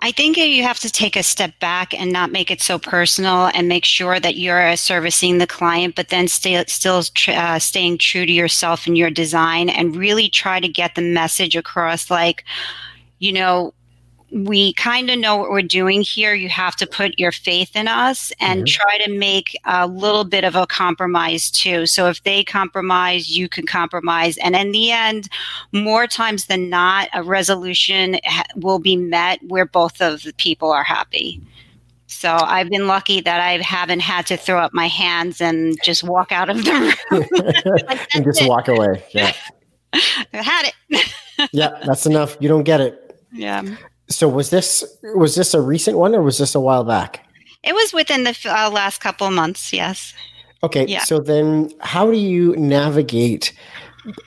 I 0.00 0.12
think 0.12 0.36
you 0.36 0.62
have 0.62 0.78
to 0.80 0.90
take 0.90 1.16
a 1.16 1.22
step 1.22 1.58
back 1.58 1.98
and 1.98 2.12
not 2.12 2.30
make 2.30 2.50
it 2.50 2.60
so 2.60 2.78
personal 2.78 3.50
and 3.54 3.66
make 3.66 3.84
sure 3.84 4.20
that 4.20 4.36
you're 4.36 4.76
servicing 4.76 5.38
the 5.38 5.46
client, 5.46 5.96
but 5.96 6.10
then 6.10 6.28
stay, 6.28 6.62
still 6.66 7.02
uh, 7.28 7.58
staying 7.58 7.98
true 7.98 8.26
to 8.26 8.32
yourself 8.32 8.86
and 8.86 8.96
your 8.96 9.10
design 9.10 9.68
and 9.68 9.96
really 9.96 10.28
try 10.28 10.60
to 10.60 10.68
get 10.68 10.94
the 10.94 11.02
message 11.02 11.56
across 11.56 12.10
like, 12.10 12.44
you 13.18 13.32
know, 13.32 13.72
we 14.32 14.72
kind 14.74 15.08
of 15.08 15.18
know 15.18 15.36
what 15.36 15.50
we're 15.50 15.62
doing 15.62 16.02
here. 16.02 16.34
You 16.34 16.48
have 16.48 16.74
to 16.76 16.86
put 16.86 17.18
your 17.18 17.32
faith 17.32 17.76
in 17.76 17.86
us 17.86 18.32
and 18.40 18.64
mm-hmm. 18.64 18.82
try 18.82 18.98
to 18.98 19.12
make 19.12 19.56
a 19.64 19.86
little 19.86 20.24
bit 20.24 20.44
of 20.44 20.56
a 20.56 20.66
compromise 20.66 21.50
too. 21.50 21.86
So 21.86 22.08
if 22.08 22.22
they 22.24 22.42
compromise, 22.42 23.36
you 23.36 23.48
can 23.48 23.66
compromise. 23.66 24.36
And 24.38 24.56
in 24.56 24.72
the 24.72 24.90
end, 24.90 25.28
more 25.72 26.06
times 26.06 26.46
than 26.46 26.68
not, 26.68 27.08
a 27.14 27.22
resolution 27.22 28.18
ha- 28.24 28.46
will 28.56 28.80
be 28.80 28.96
met 28.96 29.40
where 29.44 29.64
both 29.64 30.02
of 30.02 30.22
the 30.22 30.34
people 30.34 30.72
are 30.72 30.84
happy. 30.84 31.40
So 32.08 32.32
I've 32.32 32.70
been 32.70 32.86
lucky 32.86 33.20
that 33.20 33.40
I 33.40 33.58
haven't 33.58 34.00
had 34.00 34.26
to 34.28 34.36
throw 34.36 34.60
up 34.60 34.72
my 34.72 34.86
hands 34.88 35.40
and 35.40 35.76
just 35.82 36.02
walk 36.02 36.32
out 36.32 36.48
of 36.48 36.64
the 36.64 36.96
room. 37.10 37.24
like, 37.30 38.08
and 38.14 38.24
just 38.24 38.42
it. 38.42 38.48
walk 38.48 38.68
away. 38.68 39.04
Yeah. 39.10 39.32
I 39.92 40.42
had 40.42 40.72
it. 40.90 41.12
yeah, 41.52 41.80
that's 41.84 42.06
enough. 42.06 42.36
You 42.40 42.48
don't 42.48 42.64
get 42.64 42.80
it. 42.80 43.05
Yeah. 43.36 43.76
So 44.08 44.28
was 44.28 44.50
this 44.50 44.84
was 45.14 45.34
this 45.34 45.54
a 45.54 45.60
recent 45.60 45.98
one 45.98 46.14
or 46.14 46.22
was 46.22 46.38
this 46.38 46.54
a 46.54 46.60
while 46.60 46.84
back? 46.84 47.24
It 47.62 47.74
was 47.74 47.92
within 47.92 48.24
the 48.24 48.36
uh, 48.44 48.70
last 48.70 49.00
couple 49.00 49.26
of 49.26 49.32
months. 49.32 49.72
Yes. 49.72 50.14
Okay. 50.62 50.86
Yeah. 50.86 51.00
So 51.00 51.18
then, 51.18 51.70
how 51.80 52.10
do 52.10 52.16
you 52.16 52.56
navigate 52.56 53.52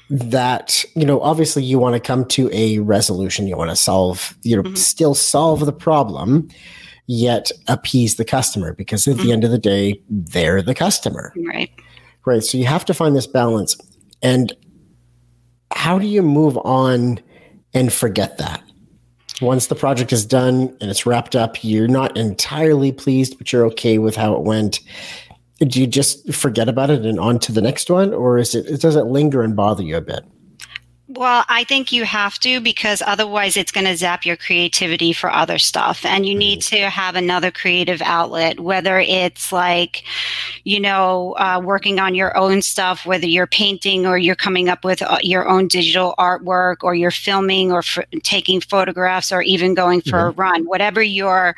that? 0.09 0.83
You 0.95 1.05
know, 1.05 1.21
obviously, 1.21 1.63
you 1.63 1.79
want 1.79 1.95
to 1.95 1.99
come 1.99 2.25
to 2.25 2.49
a 2.53 2.79
resolution. 2.79 3.47
You 3.47 3.55
want 3.57 3.69
to 3.69 3.75
solve. 3.75 4.35
You 4.43 4.57
know, 4.57 4.63
mm-hmm. 4.63 4.75
still 4.75 5.15
solve 5.15 5.65
the 5.65 5.73
problem, 5.73 6.49
yet 7.07 7.51
appease 7.67 8.15
the 8.15 8.25
customer 8.25 8.73
because 8.73 9.07
at 9.07 9.15
mm-hmm. 9.15 9.25
the 9.25 9.31
end 9.31 9.43
of 9.45 9.51
the 9.51 9.57
day, 9.57 10.01
they're 10.09 10.61
the 10.61 10.75
customer. 10.75 11.33
Right. 11.47 11.71
Right. 12.25 12.43
So 12.43 12.57
you 12.57 12.65
have 12.65 12.85
to 12.85 12.93
find 12.93 13.15
this 13.15 13.27
balance. 13.27 13.77
And 14.21 14.53
how 15.71 15.97
do 15.97 16.05
you 16.05 16.21
move 16.21 16.57
on 16.57 17.21
and 17.73 17.91
forget 17.93 18.37
that? 18.37 18.61
Once 19.41 19.67
the 19.67 19.75
project 19.75 20.11
is 20.11 20.25
done 20.25 20.75
and 20.81 20.89
it's 20.89 21.05
wrapped 21.05 21.35
up, 21.35 21.63
you're 21.63 21.87
not 21.87 22.17
entirely 22.17 22.91
pleased, 22.91 23.37
but 23.37 23.51
you're 23.51 23.65
okay 23.65 23.97
with 23.97 24.15
how 24.15 24.35
it 24.35 24.41
went. 24.41 24.79
Do 25.59 25.79
you 25.79 25.87
just 25.87 26.33
forget 26.33 26.69
about 26.69 26.89
it 26.89 27.05
and 27.05 27.19
on 27.19 27.39
to 27.39 27.51
the 27.51 27.61
next 27.61 27.89
one, 27.89 28.13
or 28.13 28.37
is 28.37 28.55
it 28.55 28.81
does 28.81 28.95
it 28.95 29.05
linger 29.05 29.41
and 29.43 29.55
bother 29.55 29.83
you 29.83 29.97
a 29.97 30.01
bit? 30.01 30.23
Well, 31.11 31.43
I 31.49 31.63
think 31.63 31.91
you 31.91 32.05
have 32.05 32.37
to 32.41 32.61
because 32.61 33.01
otherwise 33.03 33.57
it's 33.57 33.71
going 33.71 33.87
to 33.87 33.97
zap 33.97 34.27
your 34.27 34.37
creativity 34.37 35.11
for 35.11 35.31
other 35.31 35.57
stuff. 35.57 36.05
And 36.05 36.23
you 36.23 36.35
need 36.35 36.61
to 36.63 36.87
have 36.87 37.15
another 37.15 37.49
creative 37.49 37.99
outlet, 38.03 38.59
whether 38.59 38.99
it's 38.99 39.51
like, 39.51 40.03
you 40.65 40.79
know, 40.79 41.35
uh, 41.39 41.59
working 41.63 41.99
on 41.99 42.13
your 42.13 42.37
own 42.37 42.61
stuff, 42.61 43.07
whether 43.07 43.25
you're 43.25 43.47
painting 43.47 44.05
or 44.05 44.19
you're 44.19 44.35
coming 44.35 44.69
up 44.69 44.85
with 44.85 45.01
uh, 45.01 45.17
your 45.23 45.49
own 45.49 45.67
digital 45.67 46.13
artwork 46.19 46.83
or 46.83 46.93
you're 46.93 47.09
filming 47.09 47.71
or 47.71 47.79
f- 47.79 48.05
taking 48.21 48.61
photographs 48.61 49.31
or 49.31 49.41
even 49.41 49.73
going 49.73 50.01
for 50.01 50.11
mm-hmm. 50.11 50.39
a 50.39 50.43
run, 50.43 50.65
whatever 50.67 51.01
your, 51.01 51.55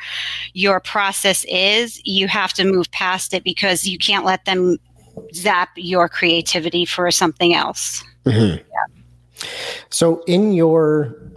your 0.54 0.80
process 0.80 1.44
is, 1.46 2.00
you 2.06 2.26
have 2.26 2.54
to 2.54 2.64
move 2.64 2.90
past 2.90 3.34
it 3.34 3.44
because 3.44 3.86
you 3.86 3.98
can't 3.98 4.24
let 4.24 4.46
them 4.46 4.78
zap 5.34 5.68
your 5.76 6.08
creativity 6.08 6.86
for 6.86 7.10
something 7.10 7.52
else. 7.52 8.02
Mm-hmm. 8.24 8.56
Yeah. 8.56 9.01
So 9.90 10.22
in 10.26 10.52
your 10.52 11.16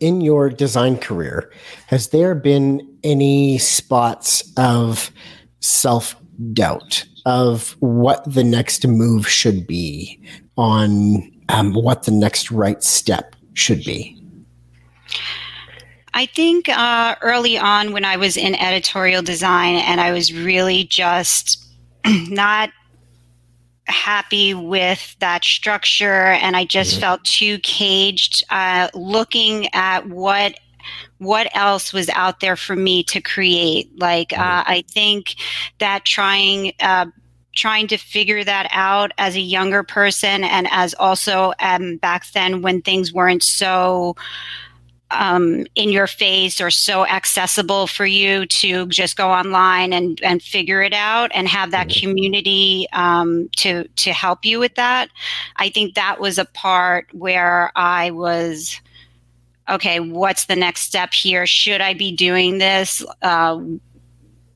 in 0.00 0.20
your 0.20 0.50
design 0.50 0.98
career, 0.98 1.50
has 1.86 2.08
there 2.08 2.34
been 2.34 2.86
any 3.02 3.58
spots 3.58 4.52
of 4.56 5.10
self 5.60 6.16
doubt 6.52 7.04
of 7.26 7.76
what 7.80 8.22
the 8.30 8.44
next 8.44 8.86
move 8.86 9.28
should 9.28 9.66
be 9.66 10.20
on 10.56 11.30
um, 11.48 11.74
what 11.74 12.04
the 12.04 12.10
next 12.10 12.50
right 12.50 12.82
step 12.82 13.36
should 13.54 13.84
be? 13.84 14.20
I 16.14 16.26
think 16.26 16.68
uh, 16.68 17.16
early 17.22 17.58
on 17.58 17.92
when 17.92 18.04
I 18.04 18.16
was 18.16 18.36
in 18.36 18.54
editorial 18.54 19.20
design 19.22 19.76
and 19.76 20.00
I 20.00 20.12
was 20.12 20.32
really 20.32 20.84
just 20.84 21.66
not 22.06 22.70
happy 23.86 24.54
with 24.54 25.16
that 25.18 25.44
structure 25.44 26.26
and 26.26 26.56
I 26.56 26.64
just 26.64 26.92
mm-hmm. 26.92 27.00
felt 27.00 27.24
too 27.24 27.58
caged 27.58 28.44
uh, 28.50 28.88
looking 28.94 29.68
at 29.74 30.06
what 30.08 30.58
what 31.18 31.48
else 31.54 31.92
was 31.92 32.08
out 32.10 32.40
there 32.40 32.56
for 32.56 32.76
me 32.76 33.02
to 33.04 33.20
create 33.20 33.90
like 33.98 34.32
uh, 34.32 34.36
mm-hmm. 34.36 34.70
I 34.70 34.84
think 34.88 35.36
that 35.78 36.04
trying 36.04 36.72
uh, 36.80 37.06
trying 37.54 37.86
to 37.88 37.96
figure 37.96 38.42
that 38.42 38.68
out 38.70 39.12
as 39.18 39.36
a 39.36 39.40
younger 39.40 39.82
person 39.82 40.44
and 40.44 40.66
as 40.70 40.94
also 40.94 41.52
um, 41.60 41.96
back 41.98 42.30
then 42.32 42.62
when 42.62 42.82
things 42.82 43.12
weren't 43.12 43.42
so 43.42 44.16
um, 45.10 45.66
in 45.74 45.90
your 45.90 46.06
face 46.06 46.60
or 46.60 46.70
so 46.70 47.06
accessible 47.06 47.86
for 47.86 48.06
you 48.06 48.46
to 48.46 48.86
just 48.86 49.16
go 49.16 49.30
online 49.30 49.92
and, 49.92 50.20
and 50.22 50.42
figure 50.42 50.82
it 50.82 50.92
out 50.92 51.30
and 51.34 51.48
have 51.48 51.70
that 51.70 51.88
mm-hmm. 51.88 52.08
community 52.08 52.86
um, 52.92 53.48
to 53.56 53.86
to 53.96 54.12
help 54.12 54.44
you 54.44 54.58
with 54.58 54.74
that. 54.74 55.10
I 55.56 55.68
think 55.68 55.94
that 55.94 56.20
was 56.20 56.38
a 56.38 56.44
part 56.44 57.06
where 57.12 57.70
I 57.76 58.10
was 58.10 58.80
okay. 59.68 60.00
What's 60.00 60.46
the 60.46 60.56
next 60.56 60.82
step 60.82 61.12
here? 61.12 61.46
Should 61.46 61.80
I 61.80 61.94
be 61.94 62.14
doing 62.14 62.58
this? 62.58 63.04
Uh, 63.22 63.60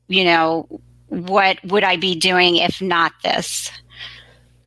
you 0.07 0.23
know, 0.23 0.67
what 1.07 1.63
would 1.65 1.83
I 1.83 1.95
be 1.95 2.15
doing 2.15 2.57
if 2.57 2.81
not 2.81 3.13
this? 3.23 3.71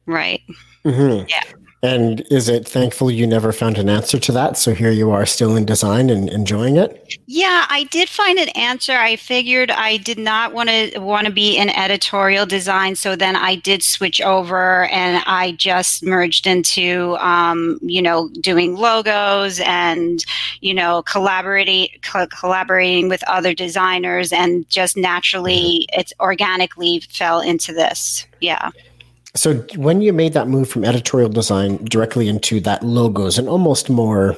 Right. 0.06 0.42
Mm-hmm. 0.84 1.28
Yeah. 1.28 1.42
And 1.84 2.20
is 2.30 2.48
it 2.48 2.68
thankful 2.68 3.10
you 3.10 3.26
never 3.26 3.52
found 3.52 3.76
an 3.76 3.88
answer 3.88 4.16
to 4.20 4.32
that? 4.32 4.56
So 4.56 4.72
here 4.72 4.92
you 4.92 5.10
are 5.10 5.26
still 5.26 5.56
in 5.56 5.64
design 5.64 6.10
and 6.10 6.28
enjoying 6.28 6.76
it? 6.76 7.18
Yeah, 7.26 7.66
I 7.68 7.88
did 7.90 8.08
find 8.08 8.38
an 8.38 8.50
answer. 8.50 8.92
I 8.92 9.16
figured 9.16 9.72
I 9.72 9.96
did 9.96 10.16
not 10.16 10.54
want 10.54 10.68
to 10.68 11.00
want 11.00 11.26
to 11.26 11.32
be 11.32 11.56
in 11.56 11.70
editorial 11.70 12.46
design, 12.46 12.94
so 12.94 13.16
then 13.16 13.34
I 13.34 13.56
did 13.56 13.82
switch 13.82 14.20
over 14.20 14.84
and 14.86 15.24
I 15.26 15.52
just 15.52 16.04
merged 16.04 16.46
into 16.46 17.16
um, 17.18 17.80
you 17.82 18.00
know 18.00 18.28
doing 18.40 18.76
logos 18.76 19.58
and 19.60 20.24
you 20.60 20.74
know 20.74 21.02
collaborating 21.02 21.88
co- 22.02 22.28
collaborating 22.28 23.08
with 23.08 23.24
other 23.28 23.54
designers 23.54 24.32
and 24.32 24.68
just 24.70 24.96
naturally 24.96 25.88
mm-hmm. 25.90 26.00
it 26.00 26.12
organically 26.20 27.00
fell 27.10 27.40
into 27.40 27.72
this. 27.72 28.24
Yeah. 28.40 28.70
So 29.34 29.54
when 29.76 30.02
you 30.02 30.12
made 30.12 30.34
that 30.34 30.48
move 30.48 30.68
from 30.68 30.84
editorial 30.84 31.30
design 31.30 31.82
directly 31.84 32.28
into 32.28 32.60
that 32.60 32.82
logos 32.82 33.38
and 33.38 33.48
almost 33.48 33.88
more 33.88 34.36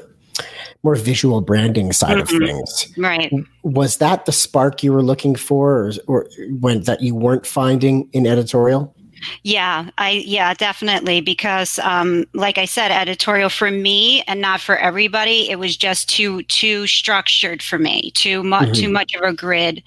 more 0.85 0.95
visual 0.95 1.41
branding 1.41 1.93
side 1.93 2.19
mm-hmm. 2.19 2.43
of 2.43 2.47
things. 2.47 2.93
Right. 2.99 3.33
Was 3.63 3.97
that 3.97 4.27
the 4.27 4.33
spark 4.33 4.83
you 4.83 4.93
were 4.93 5.03
looking 5.03 5.35
for 5.35 5.87
or, 5.87 5.93
or 6.07 6.29
when 6.61 6.83
that 6.83 7.01
you 7.01 7.15
weren't 7.15 7.47
finding 7.47 8.09
in 8.13 8.27
editorial? 8.27 8.95
Yeah, 9.43 9.89
I 9.97 10.23
yeah, 10.27 10.53
definitely 10.53 11.23
because 11.23 11.79
um 11.79 12.27
like 12.35 12.59
I 12.59 12.67
said 12.67 12.91
editorial 12.93 13.49
for 13.49 13.71
me 13.71 14.23
and 14.23 14.41
not 14.41 14.61
for 14.61 14.77
everybody, 14.77 15.51
it 15.51 15.59
was 15.59 15.77
just 15.77 16.11
too 16.11 16.43
too 16.45 16.87
structured 16.87 17.63
for 17.63 17.79
me, 17.79 18.11
too 18.11 18.43
much 18.43 18.65
mm-hmm. 18.65 18.83
too 18.83 18.89
much 18.91 19.15
of 19.15 19.23
a 19.23 19.33
grid. 19.33 19.83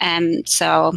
And 0.00 0.48
so 0.48 0.94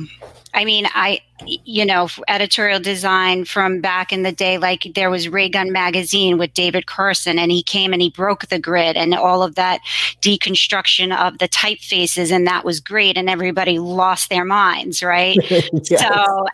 I 0.54 0.66
mean, 0.66 0.88
I, 0.94 1.22
you 1.46 1.86
know, 1.86 2.08
editorial 2.27 2.80
design 2.80 3.46
from 3.46 3.82
back 3.82 4.12
in 4.12 4.24
the 4.24 4.32
day, 4.32 4.58
like 4.58 4.92
there 4.96 5.10
was 5.10 5.30
Ray 5.30 5.50
Gun 5.50 5.72
Magazine 5.72 6.38
with 6.38 6.54
David 6.54 6.88
Carson, 6.88 7.38
and 7.38 7.51
he 7.51 7.62
came 7.62 7.94
and 7.94 8.01
he 8.01 8.10
broke 8.10 8.48
the 8.48 8.58
grid 8.58 8.98
and 8.98 9.13
all 9.13 9.44
of 9.44 9.56
that 9.56 9.82
deconstruction 10.22 11.16
of 11.16 11.38
the 11.38 11.48
typefaces, 11.48 12.32
and 12.32 12.48
that 12.48 12.66
was 12.66 12.80
great, 12.80 13.18
and 13.18 13.30
everybody 13.30 13.77
lost 13.77 14.30
their 14.30 14.46
minds, 14.46 15.04
right? 15.04 15.38
yes. 15.50 16.01
So, 16.01 16.46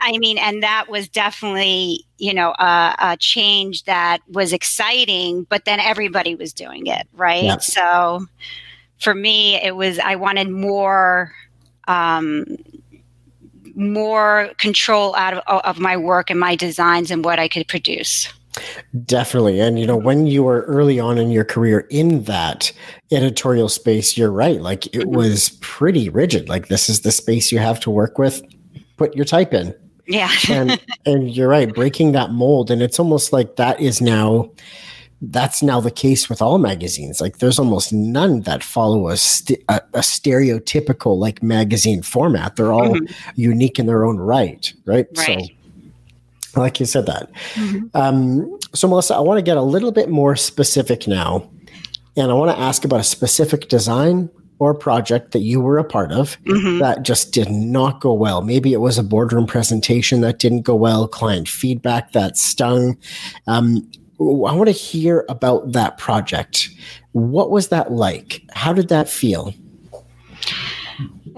I 0.00 0.16
mean, 0.18 0.38
and 0.38 0.62
that 0.62 0.88
was 0.88 1.08
definitely, 1.08 2.04
you 2.18 2.32
know, 2.32 2.54
a, 2.58 2.94
a, 2.98 3.16
change 3.18 3.84
that 3.84 4.20
was 4.28 4.52
exciting, 4.52 5.44
but 5.50 5.64
then 5.64 5.80
everybody 5.80 6.34
was 6.34 6.52
doing 6.52 6.86
it, 6.86 7.06
right? 7.12 7.44
Yeah. 7.44 7.58
So, 7.58 8.26
for 8.98 9.14
me, 9.14 9.56
it 9.56 9.76
was 9.76 9.98
I 9.98 10.16
wanted 10.16 10.48
more. 10.50 11.32
Um, 11.88 12.56
more 13.80 14.50
control 14.58 15.16
out 15.16 15.34
of, 15.34 15.60
of 15.62 15.78
my 15.80 15.96
work 15.96 16.30
and 16.30 16.38
my 16.38 16.54
designs 16.54 17.10
and 17.10 17.24
what 17.24 17.38
I 17.38 17.48
could 17.48 17.66
produce. 17.66 18.32
Definitely. 19.04 19.60
And, 19.60 19.78
you 19.78 19.86
know, 19.86 19.96
when 19.96 20.26
you 20.26 20.42
were 20.42 20.62
early 20.62 20.98
on 21.00 21.18
in 21.18 21.30
your 21.30 21.44
career 21.44 21.86
in 21.90 22.24
that 22.24 22.72
editorial 23.10 23.68
space, 23.68 24.16
you're 24.16 24.32
right. 24.32 24.60
Like 24.60 24.86
it 24.86 24.92
mm-hmm. 24.92 25.16
was 25.16 25.50
pretty 25.60 26.08
rigid. 26.08 26.48
Like 26.48 26.68
this 26.68 26.88
is 26.88 27.00
the 27.00 27.12
space 27.12 27.50
you 27.50 27.58
have 27.58 27.80
to 27.80 27.90
work 27.90 28.18
with, 28.18 28.42
put 28.96 29.14
your 29.14 29.24
type 29.24 29.54
in. 29.54 29.74
Yeah. 30.06 30.30
and, 30.50 30.80
and 31.06 31.30
you're 31.30 31.48
right, 31.48 31.72
breaking 31.72 32.12
that 32.12 32.32
mold. 32.32 32.70
And 32.70 32.82
it's 32.82 32.98
almost 32.98 33.32
like 33.32 33.56
that 33.56 33.80
is 33.80 34.00
now 34.00 34.50
that's 35.22 35.62
now 35.62 35.80
the 35.80 35.90
case 35.90 36.28
with 36.28 36.40
all 36.40 36.58
magazines. 36.58 37.20
Like 37.20 37.38
there's 37.38 37.58
almost 37.58 37.92
none 37.92 38.40
that 38.42 38.62
follow 38.62 39.08
a, 39.08 39.16
st- 39.16 39.62
a, 39.68 39.76
a 39.94 40.00
stereotypical 40.00 41.18
like 41.18 41.42
magazine 41.42 42.02
format. 42.02 42.56
They're 42.56 42.72
all 42.72 42.94
mm-hmm. 42.94 43.30
unique 43.34 43.78
in 43.78 43.86
their 43.86 44.04
own 44.04 44.18
right, 44.18 44.72
right? 44.86 45.06
Right. 45.16 45.50
So, 46.54 46.60
like 46.60 46.80
you 46.80 46.86
said 46.86 47.06
that. 47.06 47.30
Mm-hmm. 47.54 47.86
Um, 47.94 48.58
so 48.74 48.88
Melissa, 48.88 49.14
I 49.14 49.20
want 49.20 49.38
to 49.38 49.42
get 49.42 49.56
a 49.56 49.62
little 49.62 49.92
bit 49.92 50.08
more 50.08 50.36
specific 50.36 51.06
now, 51.06 51.48
and 52.16 52.30
I 52.30 52.34
want 52.34 52.56
to 52.56 52.60
ask 52.60 52.84
about 52.84 53.00
a 53.00 53.04
specific 53.04 53.68
design 53.68 54.30
or 54.58 54.74
project 54.74 55.32
that 55.32 55.40
you 55.40 55.60
were 55.60 55.78
a 55.78 55.84
part 55.84 56.12
of 56.12 56.40
mm-hmm. 56.42 56.78
that 56.78 57.02
just 57.02 57.32
did 57.32 57.50
not 57.50 58.00
go 58.00 58.12
well. 58.12 58.42
Maybe 58.42 58.72
it 58.72 58.80
was 58.80 58.98
a 58.98 59.02
boardroom 59.02 59.46
presentation 59.46 60.20
that 60.20 60.38
didn't 60.38 60.62
go 60.62 60.74
well, 60.74 61.08
client 61.08 61.48
feedback 61.48 62.12
that 62.12 62.36
stung. 62.36 62.98
Um, 63.46 63.90
I 64.20 64.52
want 64.52 64.66
to 64.68 64.72
hear 64.72 65.24
about 65.28 65.72
that 65.72 65.96
project. 65.96 66.68
What 67.12 67.50
was 67.50 67.68
that 67.68 67.90
like? 67.90 68.42
How 68.52 68.72
did 68.72 68.88
that 68.88 69.08
feel? 69.08 69.54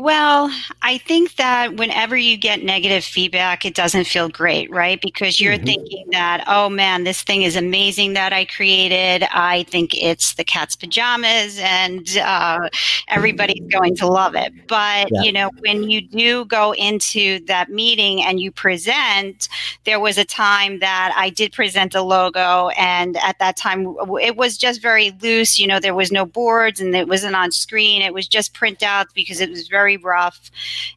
Well, 0.02 0.50
I 0.82 0.98
think 0.98 1.36
that 1.36 1.76
whenever 1.76 2.16
you 2.16 2.36
get 2.36 2.64
negative 2.64 3.04
feedback, 3.04 3.64
it 3.64 3.76
doesn't 3.76 4.08
feel 4.08 4.28
great, 4.28 4.68
right? 4.68 5.00
Because 5.00 5.40
you're 5.40 5.54
mm-hmm. 5.54 5.64
thinking 5.64 6.06
that, 6.10 6.42
oh 6.48 6.68
man, 6.68 7.04
this 7.04 7.22
thing 7.22 7.42
is 7.42 7.54
amazing 7.54 8.14
that 8.14 8.32
I 8.32 8.46
created. 8.46 9.28
I 9.30 9.62
think 9.68 9.94
it's 9.94 10.34
the 10.34 10.42
cat's 10.42 10.74
pajamas 10.74 11.56
and 11.60 12.18
uh, 12.18 12.68
everybody's 13.06 13.64
going 13.70 13.94
to 13.94 14.08
love 14.08 14.34
it. 14.34 14.52
But, 14.66 15.06
yeah. 15.12 15.22
you 15.22 15.30
know, 15.30 15.50
when 15.60 15.88
you 15.88 16.00
do 16.00 16.46
go 16.46 16.74
into 16.74 17.38
that 17.46 17.70
meeting 17.70 18.24
and 18.24 18.40
you 18.40 18.50
present, 18.50 19.48
there 19.84 20.00
was 20.00 20.18
a 20.18 20.24
time 20.24 20.80
that 20.80 21.14
I 21.16 21.30
did 21.30 21.52
present 21.52 21.94
a 21.94 22.02
logo. 22.02 22.70
And 22.70 23.16
at 23.18 23.38
that 23.38 23.56
time, 23.56 23.94
it 24.20 24.34
was 24.34 24.58
just 24.58 24.82
very 24.82 25.16
loose. 25.22 25.60
You 25.60 25.68
know, 25.68 25.78
there 25.78 25.94
was 25.94 26.10
no 26.10 26.26
boards 26.26 26.80
and 26.80 26.92
it 26.96 27.06
wasn't 27.06 27.36
on 27.36 27.52
screen. 27.52 28.02
It 28.02 28.12
was 28.12 28.26
just 28.26 28.52
printouts 28.52 29.14
because 29.14 29.40
it 29.40 29.48
was 29.48 29.68
very 29.68 29.91
very 29.92 30.02
rough. 30.02 30.50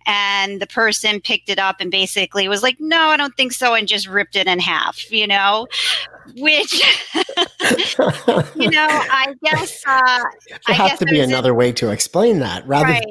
And 0.05 0.61
the 0.61 0.67
person 0.67 1.21
picked 1.21 1.49
it 1.49 1.59
up 1.59 1.77
and 1.79 1.91
basically 1.91 2.47
was 2.47 2.63
like, 2.63 2.77
no, 2.79 2.97
I 2.97 3.17
don't 3.17 3.35
think 3.35 3.51
so, 3.51 3.73
and 3.73 3.87
just 3.87 4.07
ripped 4.07 4.35
it 4.35 4.47
in 4.47 4.59
half, 4.59 5.11
you 5.11 5.27
know? 5.27 5.67
Which, 6.37 6.73
you 8.55 8.69
know, 8.71 8.87
I 8.89 9.33
guess. 9.43 9.83
Uh, 9.85 10.23
there 10.67 10.75
has 10.75 10.99
to 10.99 11.05
be 11.05 11.19
another 11.19 11.51
in, 11.51 11.55
way 11.55 11.71
to 11.73 11.91
explain 11.91 12.39
that 12.39 12.67
rather 12.67 12.85
right. 12.85 13.05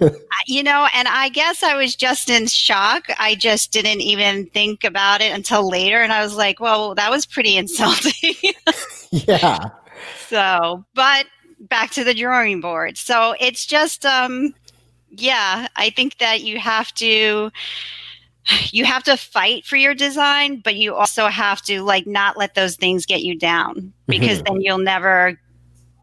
than. 0.00 0.16
you 0.46 0.62
know, 0.62 0.88
and 0.94 1.08
I 1.08 1.28
guess 1.28 1.62
I 1.62 1.76
was 1.76 1.96
just 1.96 2.30
in 2.30 2.46
shock. 2.46 3.04
I 3.18 3.34
just 3.34 3.72
didn't 3.72 4.00
even 4.00 4.46
think 4.46 4.84
about 4.84 5.20
it 5.20 5.32
until 5.32 5.68
later. 5.68 6.00
And 6.00 6.12
I 6.12 6.22
was 6.22 6.36
like, 6.36 6.60
well, 6.60 6.94
that 6.94 7.10
was 7.10 7.26
pretty 7.26 7.56
insulting. 7.62 8.34
yeah. 9.10 9.70
So, 10.28 10.84
but 10.94 11.26
back 11.68 11.90
to 11.92 12.04
the 12.04 12.14
drawing 12.14 12.60
board. 12.60 12.96
So 12.96 13.34
it's 13.40 13.66
just 13.66 14.04
um 14.04 14.54
yeah, 15.12 15.68
I 15.76 15.90
think 15.90 16.18
that 16.18 16.42
you 16.42 16.58
have 16.58 16.92
to 16.94 17.50
you 18.70 18.84
have 18.84 19.04
to 19.04 19.16
fight 19.16 19.64
for 19.64 19.76
your 19.76 19.94
design, 19.94 20.60
but 20.64 20.74
you 20.74 20.94
also 20.94 21.28
have 21.28 21.62
to 21.62 21.82
like 21.82 22.06
not 22.06 22.36
let 22.36 22.54
those 22.54 22.76
things 22.76 23.06
get 23.06 23.22
you 23.22 23.38
down 23.38 23.92
because 24.06 24.42
then 24.42 24.60
you'll 24.60 24.78
never 24.78 25.38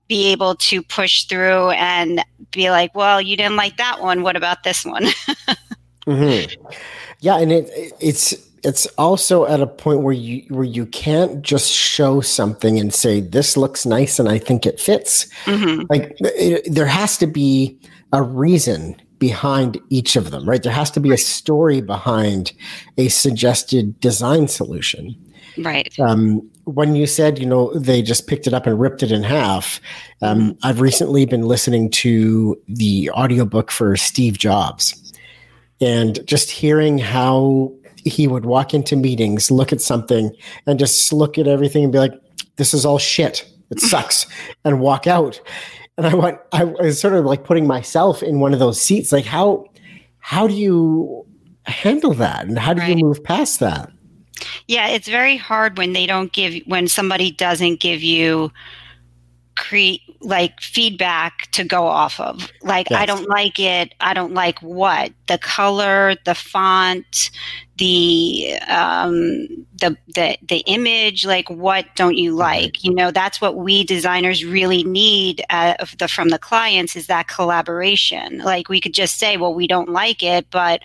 be 0.07 0.31
able 0.31 0.55
to 0.55 0.81
push 0.81 1.25
through 1.25 1.69
and 1.71 2.23
be 2.51 2.71
like, 2.71 2.95
well, 2.95 3.21
you 3.21 3.37
didn't 3.37 3.57
like 3.57 3.77
that 3.77 4.01
one. 4.01 4.23
What 4.23 4.35
about 4.35 4.63
this 4.63 4.85
one? 4.85 5.03
mm-hmm. 6.07 6.71
Yeah, 7.19 7.37
and 7.37 7.51
it 7.51 7.93
it's 7.99 8.33
it's 8.63 8.85
also 8.97 9.45
at 9.45 9.61
a 9.61 9.67
point 9.67 10.01
where 10.01 10.13
you 10.13 10.43
where 10.49 10.63
you 10.63 10.85
can't 10.85 11.41
just 11.41 11.71
show 11.71 12.21
something 12.21 12.79
and 12.79 12.93
say 12.93 13.19
this 13.19 13.57
looks 13.57 13.85
nice 13.85 14.19
and 14.19 14.29
I 14.29 14.37
think 14.37 14.65
it 14.65 14.79
fits. 14.79 15.27
Mm-hmm. 15.45 15.83
Like 15.89 16.15
it, 16.19 16.73
there 16.73 16.85
has 16.85 17.17
to 17.17 17.27
be 17.27 17.79
a 18.11 18.21
reason 18.21 18.99
behind 19.19 19.79
each 19.89 20.15
of 20.15 20.31
them, 20.31 20.47
right? 20.47 20.63
There 20.63 20.71
has 20.71 20.89
to 20.91 20.99
be 20.99 21.11
a 21.11 21.17
story 21.17 21.81
behind 21.81 22.53
a 22.97 23.09
suggested 23.09 23.99
design 23.99 24.47
solution. 24.47 25.15
Right. 25.57 25.93
Um, 25.99 26.49
when 26.63 26.95
you 26.95 27.05
said, 27.05 27.37
you 27.37 27.45
know, 27.45 27.73
they 27.73 28.01
just 28.01 28.27
picked 28.27 28.47
it 28.47 28.53
up 28.53 28.65
and 28.65 28.79
ripped 28.79 29.03
it 29.03 29.11
in 29.11 29.23
half, 29.23 29.81
um, 30.21 30.39
mm-hmm. 30.39 30.51
I've 30.63 30.79
recently 30.79 31.25
been 31.25 31.41
listening 31.41 31.89
to 31.91 32.59
the 32.67 33.11
audiobook 33.11 33.71
for 33.71 33.97
Steve 33.97 34.37
Jobs 34.37 35.13
and 35.81 36.25
just 36.25 36.49
hearing 36.49 36.97
how 36.97 37.73
he 38.05 38.27
would 38.27 38.45
walk 38.45 38.73
into 38.73 38.95
meetings, 38.95 39.51
look 39.51 39.73
at 39.73 39.81
something, 39.81 40.31
and 40.65 40.79
just 40.79 41.11
look 41.11 41.37
at 41.37 41.47
everything 41.47 41.83
and 41.83 41.91
be 41.91 41.99
like, 41.99 42.13
this 42.55 42.73
is 42.73 42.85
all 42.85 42.99
shit. 42.99 43.45
It 43.69 43.79
sucks, 43.79 44.25
and 44.63 44.79
walk 44.79 45.07
out 45.07 45.41
and 45.99 46.07
I 46.07 46.15
went, 46.15 46.39
I 46.51 46.63
was 46.63 46.99
sort 46.99 47.13
of 47.13 47.25
like 47.25 47.43
putting 47.43 47.67
myself 47.67 48.23
in 48.23 48.39
one 48.39 48.53
of 48.53 48.59
those 48.59 48.81
seats. 48.81 49.11
Like, 49.11 49.25
how, 49.25 49.65
how 50.19 50.47
do 50.47 50.53
you 50.53 51.25
handle 51.65 52.13
that, 52.15 52.45
and 52.45 52.57
how 52.57 52.73
do 52.73 52.81
right. 52.81 52.97
you 52.97 53.05
move 53.05 53.23
past 53.23 53.59
that? 53.59 53.91
Yeah, 54.67 54.87
it's 54.87 55.07
very 55.07 55.37
hard 55.37 55.77
when 55.77 55.93
they 55.93 56.05
don't 56.05 56.31
give 56.31 56.63
when 56.65 56.87
somebody 56.87 57.31
doesn't 57.31 57.79
give 57.79 58.01
you 58.01 58.51
concrete 59.59 60.01
like 60.21 60.59
feedback 60.59 61.49
to 61.51 61.63
go 61.63 61.85
off 61.87 62.19
of. 62.19 62.51
Like, 62.61 62.89
Yes. 62.89 63.01
I 63.01 63.05
don't 63.05 63.29
like 63.29 63.59
it. 63.59 63.93
I 63.99 64.13
don't 64.13 64.33
like 64.33 64.59
what 64.59 65.11
the 65.27 65.37
color, 65.37 66.15
the 66.25 66.35
font, 66.35 67.31
the 67.79 68.59
um, 68.67 69.47
the 69.79 69.97
the 70.13 70.37
the 70.47 70.59
image. 70.67 71.25
Like, 71.25 71.49
what 71.49 71.85
don't 71.95 72.17
you 72.17 72.35
like? 72.35 72.83
You 72.83 72.93
know, 72.93 73.09
that's 73.09 73.41
what 73.41 73.55
we 73.55 73.83
designers 73.83 74.45
really 74.45 74.83
need 74.83 75.43
uh, 75.49 75.73
the 75.97 76.07
from 76.07 76.29
the 76.29 76.37
clients 76.37 76.95
is 76.95 77.07
that 77.07 77.27
collaboration. 77.27 78.39
Like, 78.39 78.69
we 78.69 78.79
could 78.79 78.93
just 78.93 79.17
say, 79.17 79.37
well, 79.37 79.53
we 79.53 79.65
don't 79.65 79.89
like 79.89 80.21
it, 80.21 80.47
but 80.51 80.81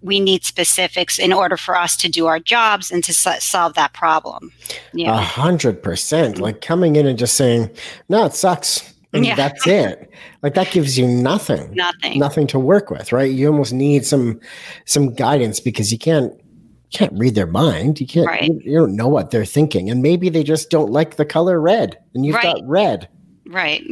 we 0.00 0.18
need 0.18 0.44
specifics 0.44 1.18
in 1.18 1.32
order 1.32 1.56
for 1.56 1.76
us 1.76 1.96
to 1.98 2.08
do 2.08 2.26
our 2.26 2.40
jobs 2.40 2.90
and 2.90 3.04
to 3.04 3.14
so- 3.14 3.38
solve 3.38 3.74
that 3.74 3.92
problem. 3.92 4.50
A 4.98 5.22
hundred 5.22 5.82
percent. 5.82 6.38
Like 6.38 6.60
coming 6.60 6.96
in 6.96 7.06
and 7.06 7.18
just 7.18 7.34
saying, 7.34 7.70
"No, 8.08 8.24
it 8.24 8.34
sucks," 8.34 8.91
and 9.12 9.24
Yeah. 9.26 9.34
that's 9.36 9.66
it. 9.66 10.10
Like 10.42 10.54
that 10.54 10.70
gives 10.70 10.98
you 10.98 11.06
nothing, 11.06 11.74
Nothing. 11.74 12.18
nothing 12.18 12.46
to 12.48 12.58
work 12.58 12.90
with, 12.90 13.12
right? 13.12 13.30
You 13.30 13.48
almost 13.48 13.72
need 13.72 14.04
some 14.06 14.40
some 14.84 15.14
guidance 15.14 15.60
because 15.60 15.92
you 15.92 15.98
can't 15.98 16.32
you 16.34 16.98
can't 16.98 17.12
read 17.18 17.34
their 17.34 17.46
mind. 17.46 18.00
You 18.00 18.06
can't. 18.06 18.26
Right. 18.26 18.44
You, 18.44 18.60
you 18.64 18.78
don't 18.78 18.96
know 18.96 19.08
what 19.08 19.30
they're 19.30 19.44
thinking, 19.46 19.88
and 19.90 20.02
maybe 20.02 20.28
they 20.28 20.42
just 20.44 20.68
don't 20.70 20.90
like 20.90 21.16
the 21.16 21.24
color 21.24 21.60
red, 21.60 21.96
and 22.14 22.24
you've 22.26 22.34
Right. 22.36 22.54
got 22.56 22.60
red. 22.66 23.08
Right. 23.46 23.82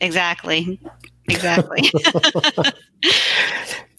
Exactly. 0.00 0.78
Exactly. 1.28 1.90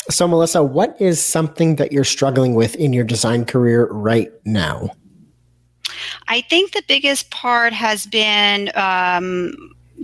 So, 0.09 0.27
Melissa, 0.27 0.61
what 0.61 0.95
is 1.01 1.19
something 1.19 1.77
that 1.77 1.91
you're 1.91 2.03
struggling 2.03 2.53
with 2.53 2.75
in 2.75 2.93
your 2.93 3.03
design 3.03 3.43
career 3.43 3.87
right 3.91 4.29
now? 4.45 4.91
I 6.27 6.41
think 6.41 6.73
the 6.73 6.83
biggest 6.87 7.31
part 7.31 7.73
has 7.73 8.05
been 8.05 8.69
um, 8.75 9.53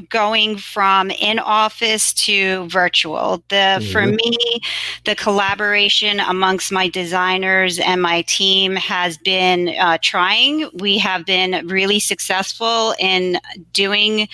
going 0.09 0.57
from 0.57 1.11
in 1.11 1.39
office 1.39 2.13
to 2.13 2.67
virtual. 2.69 3.43
The 3.49 3.85
for 3.91 4.01
Mhm. 4.03 4.15
me, 4.15 4.37
the 5.05 5.15
collaboration 5.15 6.19
amongst 6.19 6.71
my 6.71 6.87
designers 6.87 7.79
and 7.79 8.01
my 8.01 8.21
team 8.23 8.75
has 8.75 9.17
been 9.17 9.69
uh, 9.79 9.97
trying. 10.01 10.69
We 10.73 10.97
have 10.99 11.25
been 11.25 11.67
really 11.67 11.99
successful 11.99 12.95
in 12.99 13.39
doing 13.73 14.27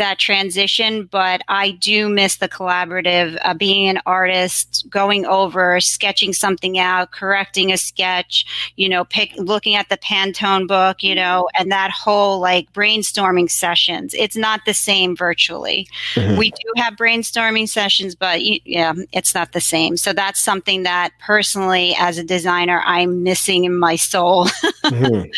that 0.00 0.18
transition, 0.18 1.04
but 1.04 1.42
I 1.48 1.72
do 1.72 2.08
miss 2.08 2.36
the 2.36 2.48
collaborative, 2.48 3.38
uh, 3.42 3.54
being 3.54 3.86
an 3.88 4.00
artist, 4.06 4.86
going 4.88 5.26
over, 5.26 5.78
sketching 5.78 6.32
something 6.32 6.78
out, 6.78 7.12
correcting 7.12 7.70
a 7.70 7.76
sketch, 7.76 8.44
you 8.76 8.88
know, 8.88 9.04
pick, 9.04 9.32
looking 9.36 9.76
at 9.76 9.90
the 9.90 9.98
Pantone 9.98 10.66
book, 10.66 11.02
you 11.02 11.14
know, 11.14 11.48
and 11.58 11.70
that 11.70 11.90
whole 11.90 12.40
like 12.40 12.72
brainstorming 12.72 13.50
sessions. 13.50 14.14
It's 14.14 14.36
not 14.36 14.60
the 14.64 14.74
same 14.74 15.14
virtually. 15.14 15.86
Mhm. 16.14 16.38
We 16.38 16.50
do 16.50 16.72
have 16.76 16.94
brainstorming 16.94 17.68
sessions, 17.68 18.14
but 18.14 18.40
yeah, 18.66 18.94
it's 19.12 19.34
not 19.34 19.52
the 19.52 19.60
same. 19.60 19.96
So 19.98 20.12
that's 20.14 20.40
something 20.40 20.82
that 20.84 21.10
personally, 21.20 21.94
as 21.98 22.16
a 22.16 22.24
designer, 22.24 22.82
I'm 22.86 23.22
missing 23.22 23.64
in 23.64 23.78
my 23.78 23.96
soul. 23.96 24.48
Mhm. 24.84 25.30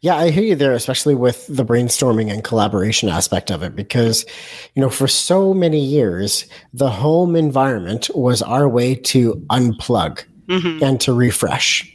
Yeah, 0.00 0.16
I 0.16 0.30
hear 0.30 0.44
you 0.44 0.54
there, 0.54 0.72
especially 0.72 1.14
with 1.14 1.46
the 1.48 1.64
brainstorming 1.64 2.30
and 2.32 2.44
collaboration 2.44 3.08
aspect 3.08 3.50
of 3.50 3.62
it, 3.62 3.74
because, 3.74 4.24
you 4.74 4.82
know, 4.82 4.90
for 4.90 5.08
so 5.08 5.52
many 5.54 5.80
years, 5.80 6.46
the 6.72 6.90
home 6.90 7.34
environment 7.34 8.08
was 8.14 8.42
our 8.42 8.68
way 8.68 8.94
to 8.94 9.34
unplug 9.50 10.22
Mhm. 10.48 10.82
and 10.82 11.00
to 11.00 11.12
refresh. 11.12 11.90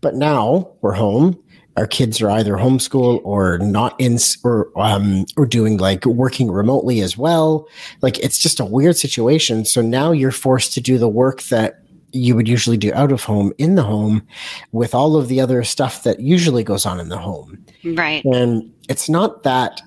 But 0.00 0.14
now 0.14 0.70
we're 0.80 0.94
home. 0.94 1.36
Our 1.76 1.86
kids 1.86 2.20
are 2.20 2.30
either 2.30 2.54
homeschool 2.54 3.20
or 3.22 3.58
not 3.58 3.94
in, 4.00 4.18
or 4.44 4.68
um, 4.76 5.24
or 5.36 5.46
doing 5.46 5.76
like 5.76 6.04
working 6.06 6.50
remotely 6.50 7.00
as 7.00 7.16
well. 7.16 7.66
Like 8.02 8.18
it's 8.18 8.38
just 8.38 8.60
a 8.60 8.64
weird 8.64 8.96
situation. 8.96 9.64
So 9.64 9.80
now 9.82 10.10
you're 10.12 10.30
forced 10.32 10.72
to 10.74 10.80
do 10.80 10.98
the 10.98 11.08
work 11.08 11.42
that 11.44 11.79
you 12.12 12.34
would 12.34 12.48
usually 12.48 12.76
do 12.76 12.92
out 12.94 13.12
of 13.12 13.22
home 13.22 13.52
in 13.58 13.74
the 13.74 13.82
home 13.82 14.26
with 14.72 14.94
all 14.94 15.16
of 15.16 15.28
the 15.28 15.40
other 15.40 15.62
stuff 15.64 16.02
that 16.04 16.20
usually 16.20 16.64
goes 16.64 16.86
on 16.86 17.00
in 17.00 17.08
the 17.08 17.18
home. 17.18 17.64
Right. 17.84 18.24
And 18.24 18.72
it's 18.88 19.08
not 19.08 19.42
that 19.44 19.80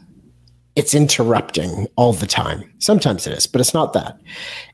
it's 0.75 0.93
interrupting 0.93 1.87
all 1.95 2.13
the 2.13 2.27
time. 2.27 2.71
Sometimes 2.79 3.27
it 3.27 3.33
is, 3.33 3.45
but 3.47 3.61
it's 3.61 3.73
not 3.73 3.93
that. 3.93 4.19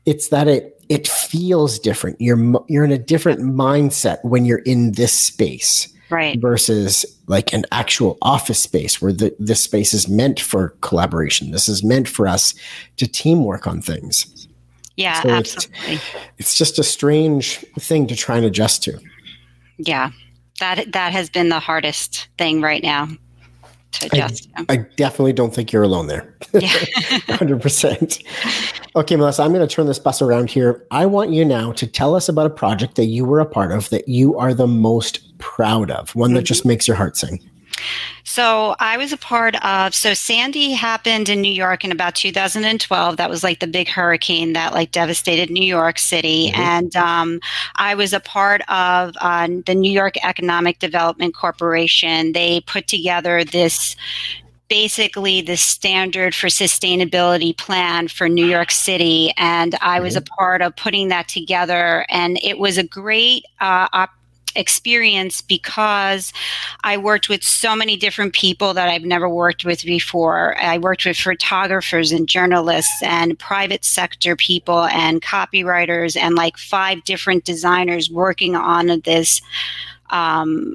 It's 0.06 0.28
that 0.28 0.48
it 0.48 0.76
it 0.88 1.06
feels 1.06 1.78
different. 1.78 2.20
You're 2.20 2.60
you're 2.68 2.84
in 2.84 2.92
a 2.92 2.98
different 2.98 3.40
mindset 3.40 4.18
when 4.24 4.44
you're 4.44 4.58
in 4.58 4.92
this 4.92 5.12
space 5.12 5.88
Right. 6.10 6.40
versus 6.40 7.06
like 7.28 7.52
an 7.52 7.64
actual 7.70 8.18
office 8.20 8.58
space 8.58 9.00
where 9.00 9.12
the, 9.12 9.32
this 9.38 9.62
space 9.62 9.94
is 9.94 10.08
meant 10.08 10.40
for 10.40 10.70
collaboration. 10.80 11.52
This 11.52 11.68
is 11.68 11.84
meant 11.84 12.08
for 12.08 12.26
us 12.26 12.52
to 12.96 13.06
teamwork 13.06 13.68
on 13.68 13.80
things. 13.80 14.39
Yeah, 15.00 15.22
So 15.22 15.28
it's- 15.28 15.56
absolutely. 15.56 16.00
It's 16.38 16.54
just 16.56 16.78
a 16.78 16.84
strange 16.84 17.64
thing 17.78 18.06
to 18.06 18.16
try 18.16 18.36
and 18.36 18.44
adjust 18.44 18.82
to. 18.84 18.98
Yeah. 19.78 20.10
That 20.58 20.92
that 20.92 21.12
has 21.12 21.30
been 21.30 21.48
the 21.48 21.58
hardest 21.58 22.28
thing 22.36 22.60
right 22.60 22.82
now 22.82 23.08
to 23.92 24.06
adjust. 24.06 24.48
to. 24.56 24.66
I 24.68 24.76
definitely 24.96 25.32
don't 25.32 25.54
think 25.54 25.72
you're 25.72 25.82
alone 25.82 26.06
there. 26.06 26.34
Yeah. 26.52 26.68
100%. 26.68 28.22
Okay, 28.94 29.16
Melissa, 29.16 29.42
I'm 29.42 29.52
going 29.52 29.66
to 29.66 29.74
turn 29.74 29.86
this 29.86 29.98
bus 29.98 30.20
around 30.20 30.50
here. 30.50 30.84
I 30.90 31.06
want 31.06 31.30
you 31.30 31.44
now 31.44 31.72
to 31.72 31.86
tell 31.86 32.14
us 32.14 32.28
about 32.28 32.46
a 32.46 32.50
project 32.50 32.96
that 32.96 33.06
you 33.06 33.24
were 33.24 33.40
a 33.40 33.46
part 33.46 33.72
of 33.72 33.88
that 33.90 34.06
you 34.08 34.36
are 34.36 34.52
the 34.52 34.66
most 34.66 35.38
proud 35.38 35.90
of, 35.90 36.14
one 36.14 36.34
that 36.34 36.42
just 36.42 36.60
mm-hmm. 36.60 36.68
makes 36.68 36.86
your 36.86 36.96
heart 36.96 37.16
sing. 37.16 37.40
So 38.24 38.76
I 38.78 38.96
was 38.96 39.12
a 39.12 39.16
part 39.16 39.56
of 39.64 39.94
so 39.94 40.14
Sandy 40.14 40.72
happened 40.72 41.28
in 41.28 41.40
New 41.40 41.52
York 41.52 41.84
in 41.84 41.90
about 41.90 42.14
2012. 42.14 43.16
That 43.16 43.28
was 43.30 43.42
like 43.42 43.58
the 43.60 43.66
big 43.66 43.88
hurricane 43.88 44.52
that 44.52 44.72
like 44.72 44.92
devastated 44.92 45.50
New 45.50 45.66
York 45.66 45.98
City, 45.98 46.52
Mhm. 46.52 46.58
and 46.58 46.96
um, 46.96 47.40
I 47.76 47.94
was 47.94 48.12
a 48.12 48.20
part 48.20 48.60
of 48.68 49.16
uh, 49.20 49.48
the 49.66 49.74
New 49.74 49.90
York 49.92 50.14
Economic 50.24 50.78
Development 50.78 51.34
Corporation. 51.34 52.32
They 52.32 52.60
put 52.60 52.86
together 52.86 53.42
this 53.44 53.96
basically 54.68 55.40
the 55.40 55.56
standard 55.56 56.32
for 56.32 56.46
sustainability 56.46 57.56
plan 57.56 58.06
for 58.06 58.28
New 58.28 58.46
York 58.46 58.70
City, 58.70 59.32
and 59.36 59.74
I 59.80 59.98
was 59.98 60.14
a 60.14 60.20
part 60.22 60.62
of 60.62 60.76
putting 60.76 61.08
that 61.08 61.26
together, 61.26 62.06
and 62.08 62.38
it 62.42 62.58
was 62.60 62.78
a 62.78 62.84
great 62.84 63.44
uh, 63.60 63.88
op- 63.92 64.10
experience 64.56 65.42
because 65.42 66.32
I 66.82 66.96
worked 66.96 67.28
with 67.28 67.42
so 67.42 67.74
many 67.76 67.96
different 67.96 68.32
people 68.32 68.74
that 68.74 68.88
I've 68.88 69.02
never 69.02 69.28
worked 69.28 69.64
with 69.64 69.84
before. 69.84 70.56
I 70.58 70.78
worked 70.78 71.04
with 71.04 71.16
photographers 71.16 72.12
and 72.12 72.28
journalists 72.28 73.02
and 73.02 73.38
private 73.38 73.84
sector 73.84 74.36
people 74.36 74.84
and 74.84 75.22
copywriters 75.22 76.16
and 76.16 76.34
like 76.34 76.56
five 76.56 77.04
different 77.04 77.44
designers 77.44 78.10
working 78.10 78.56
on 78.56 79.00
this 79.04 79.40
um, 80.10 80.74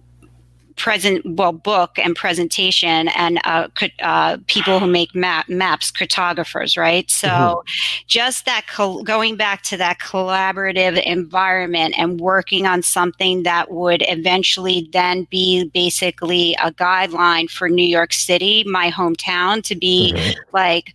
present 0.76 1.26
well 1.26 1.54
book 1.54 1.98
and 1.98 2.16
presentation 2.16 3.08
and 3.10 3.40
uh, 3.46 3.68
uh, 4.02 4.38
people 4.48 4.80
who 4.80 4.88
make 4.88 5.16
map, 5.16 5.48
maps 5.48 5.90
cartographers 5.92 6.76
right 6.76 7.10
so 7.10 7.28
Mhm. 7.28 7.64
just 8.08 8.46
that 8.46 8.66
col- 8.68 9.02
going 9.04 9.36
back 9.38 9.62
to 9.64 9.78
that 9.78 10.00
collaborative 10.00 11.02
environment 11.04 11.96
and 11.98 12.20
working 12.20 12.68
on 12.68 12.82
something 12.84 13.44
that 13.44 13.72
would 13.72 14.04
eventually 14.08 14.90
then 14.92 15.28
be 15.32 15.70
basically 15.74 16.56
a 16.62 16.72
guideline 16.72 17.50
for 17.50 17.70
new 17.70 17.86
york 17.86 18.12
city 18.12 18.64
my 18.68 18.92
hometown 18.92 19.64
to 19.64 19.76
be 19.76 20.14
Mhm. 20.16 20.36
like 20.52 20.94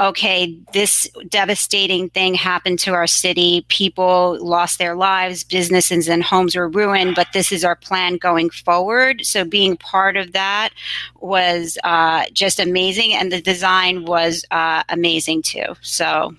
okay, 0.00 0.58
this 0.72 1.08
devastating 1.28 2.08
thing 2.10 2.34
happened 2.34 2.78
to 2.80 2.92
our 2.94 3.06
city. 3.06 3.64
People 3.68 4.38
lost 4.40 4.78
their 4.78 4.96
lives, 4.96 5.44
businesses 5.44 6.08
and 6.08 6.22
homes 6.22 6.56
were 6.56 6.68
ruined, 6.68 7.14
but 7.14 7.26
this 7.34 7.52
is 7.52 7.64
our 7.64 7.76
plan 7.76 8.16
going 8.16 8.50
forward. 8.50 9.24
So 9.26 9.44
being 9.44 9.76
part 9.76 10.16
of 10.16 10.32
that 10.32 10.70
was 11.20 11.76
uh, 11.84 12.24
just 12.32 12.58
amazing. 12.58 13.12
And 13.14 13.30
the 13.30 13.42
design 13.42 14.06
was 14.06 14.44
uh, 14.50 14.82
amazing 14.88 15.42
too. 15.42 15.74
So, 15.82 16.34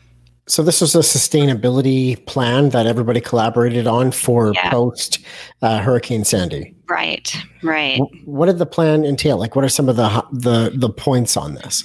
So 0.48 0.64
this 0.64 0.82
was 0.82 0.96
a 0.96 1.00
sustainability 1.00 2.26
plan 2.26 2.70
that 2.70 2.88
everybody 2.88 3.22
collaborated 3.22 3.86
on 3.88 4.12
for 4.12 4.54
Yeah. 4.56 4.72
post 4.72 5.20
uh, 5.62 5.80
Hurricane 5.80 6.24
Sandy. 6.26 6.74
right, 6.90 7.34
right. 7.64 8.00
What 8.26 8.48
did 8.48 8.58
the 8.58 8.66
plan 8.66 9.06
entail? 9.06 9.38
Like, 9.38 9.56
what 9.56 9.64
are 9.64 9.70
some 9.70 9.88
of 9.88 9.96
the 9.96 10.10
the 10.32 10.72
the 10.76 10.90
points 10.90 11.38
on 11.38 11.54
this? 11.54 11.84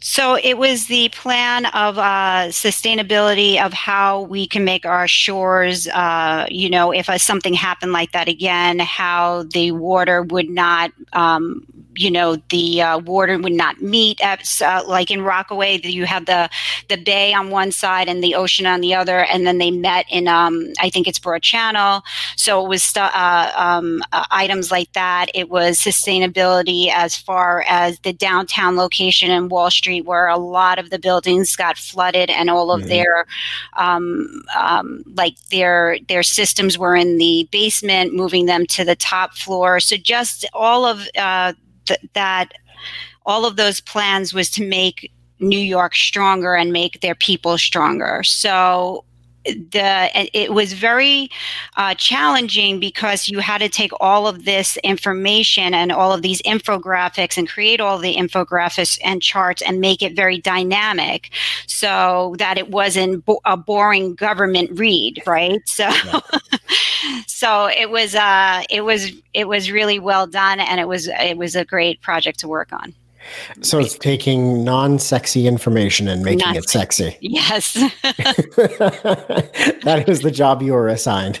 So 0.00 0.36
it 0.36 0.58
was 0.58 0.86
the 0.86 1.08
plan 1.10 1.66
of 1.66 1.98
uh, 1.98 2.48
sustainability 2.50 3.60
of 3.60 3.72
how 3.72 4.22
we 4.22 4.46
can 4.46 4.64
make 4.64 4.86
our 4.86 5.08
shores, 5.08 5.88
uh, 5.88 6.46
you 6.48 6.70
know, 6.70 6.92
if 6.92 7.08
uh, 7.08 7.18
something 7.18 7.54
happened 7.54 7.92
like 7.92 8.12
that 8.12 8.28
again, 8.28 8.78
how 8.78 9.44
the 9.44 9.72
water 9.72 10.22
would 10.22 10.48
not 10.48 10.92
um, 11.12 11.66
you 11.98 12.10
know 12.10 12.36
the 12.50 12.82
uh, 12.82 12.98
water 12.98 13.38
would 13.38 13.52
not 13.52 13.80
meet 13.82 14.20
at, 14.20 14.48
uh, 14.62 14.82
like 14.86 15.10
in 15.10 15.22
rockaway 15.22 15.80
you 15.82 16.04
have 16.04 16.26
the 16.26 16.48
the 16.88 16.96
bay 16.96 17.32
on 17.32 17.50
one 17.50 17.72
side 17.72 18.08
and 18.08 18.22
the 18.22 18.34
ocean 18.34 18.66
on 18.66 18.80
the 18.80 18.94
other 18.94 19.24
and 19.24 19.46
then 19.46 19.58
they 19.58 19.70
met 19.70 20.04
in 20.10 20.28
um, 20.28 20.72
i 20.80 20.88
think 20.88 21.06
it's 21.06 21.18
broad 21.18 21.42
channel. 21.48 22.02
So 22.36 22.64
it 22.64 22.68
was 22.68 22.82
stu- 22.82 23.00
uh, 23.00 23.52
um, 23.56 24.02
uh, 24.12 24.26
items 24.30 24.70
like 24.70 24.92
that. 24.92 25.26
It 25.34 25.48
was 25.48 25.78
sustainability 25.78 26.90
as 26.92 27.16
far 27.16 27.64
as 27.68 27.98
the 28.00 28.12
downtown 28.12 28.76
location 28.76 29.30
in 29.30 29.48
wall 29.48 29.70
street 29.70 30.04
where 30.04 30.28
a 30.28 30.36
lot 30.36 30.78
of 30.78 30.90
the 30.90 30.98
buildings 30.98 31.56
got 31.56 31.78
flooded 31.78 32.30
and 32.30 32.50
all 32.50 32.70
of 32.70 32.80
mm-hmm. 32.80 32.90
their 32.90 33.26
um, 33.76 34.42
um, 34.56 35.02
like 35.14 35.36
their 35.50 35.98
their 36.08 36.22
systems 36.22 36.78
were 36.78 36.94
in 36.94 37.18
the 37.18 37.48
basement 37.50 38.14
moving 38.14 38.46
them 38.46 38.66
to 38.66 38.84
the 38.84 38.96
top 38.96 39.34
floor. 39.34 39.80
So 39.80 39.96
just 39.96 40.46
all 40.52 40.84
of 40.84 41.08
uh, 41.16 41.54
th- 41.88 42.00
that 42.14 42.52
all 43.26 43.44
of 43.44 43.56
those 43.56 43.80
plans 43.80 44.32
was 44.32 44.50
to 44.50 44.66
make 44.66 45.12
New 45.40 45.58
York 45.58 45.94
stronger 45.94 46.54
and 46.54 46.72
make 46.72 47.00
their 47.00 47.14
people 47.14 47.58
stronger. 47.58 48.22
So 48.22 49.04
the 49.54 50.10
it 50.32 50.52
was 50.52 50.72
very 50.72 51.30
uh, 51.76 51.94
challenging 51.94 52.80
because 52.80 53.28
you 53.28 53.38
had 53.38 53.58
to 53.58 53.68
take 53.68 53.92
all 54.00 54.26
of 54.26 54.44
this 54.44 54.76
information 54.78 55.74
and 55.74 55.92
all 55.92 56.12
of 56.12 56.22
these 56.22 56.42
infographics 56.42 57.36
and 57.36 57.48
create 57.48 57.80
all 57.80 57.98
the 57.98 58.16
infographics 58.16 58.98
and 59.04 59.22
charts 59.22 59.62
and 59.62 59.80
make 59.80 60.02
it 60.02 60.14
very 60.14 60.38
dynamic 60.38 61.30
so 61.66 62.34
that 62.38 62.58
it 62.58 62.70
wasn't 62.70 63.24
bo- 63.24 63.40
a 63.44 63.56
boring 63.56 64.14
government 64.14 64.70
read 64.78 65.22
right 65.26 65.60
so 65.66 65.84
yeah. 65.84 66.20
so 67.26 67.66
it 67.66 67.90
was 67.90 68.14
uh 68.14 68.62
it 68.70 68.82
was 68.82 69.10
it 69.34 69.48
was 69.48 69.70
really 69.70 69.98
well 69.98 70.26
done 70.26 70.60
and 70.60 70.80
it 70.80 70.88
was 70.88 71.08
it 71.08 71.36
was 71.36 71.54
a 71.56 71.64
great 71.64 72.00
project 72.02 72.38
to 72.38 72.48
work 72.48 72.72
on 72.72 72.94
so 73.60 73.78
it's 73.78 73.96
taking 73.98 74.64
non-sexy 74.64 75.46
information 75.46 76.08
and 76.08 76.24
making 76.24 76.40
Not, 76.40 76.56
it 76.56 76.68
sexy. 76.68 77.16
Yes. 77.28 77.74
that 79.82 80.04
is 80.06 80.22
the 80.22 80.30
job 80.30 80.62
you 80.62 80.72
were 80.72 80.88
assigned. 80.88 81.40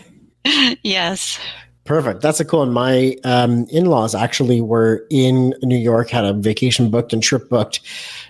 Yes. 0.82 1.38
Perfect. 1.84 2.20
That's 2.20 2.40
a 2.40 2.44
cool 2.44 2.60
one. 2.60 2.72
My 2.72 3.16
um, 3.24 3.66
in-laws 3.70 4.14
actually 4.14 4.60
were 4.60 5.06
in 5.10 5.54
New 5.62 5.78
York, 5.78 6.10
had 6.10 6.24
a 6.24 6.34
vacation 6.34 6.90
booked 6.90 7.12
and 7.12 7.22
trip 7.22 7.48
booked 7.48 7.80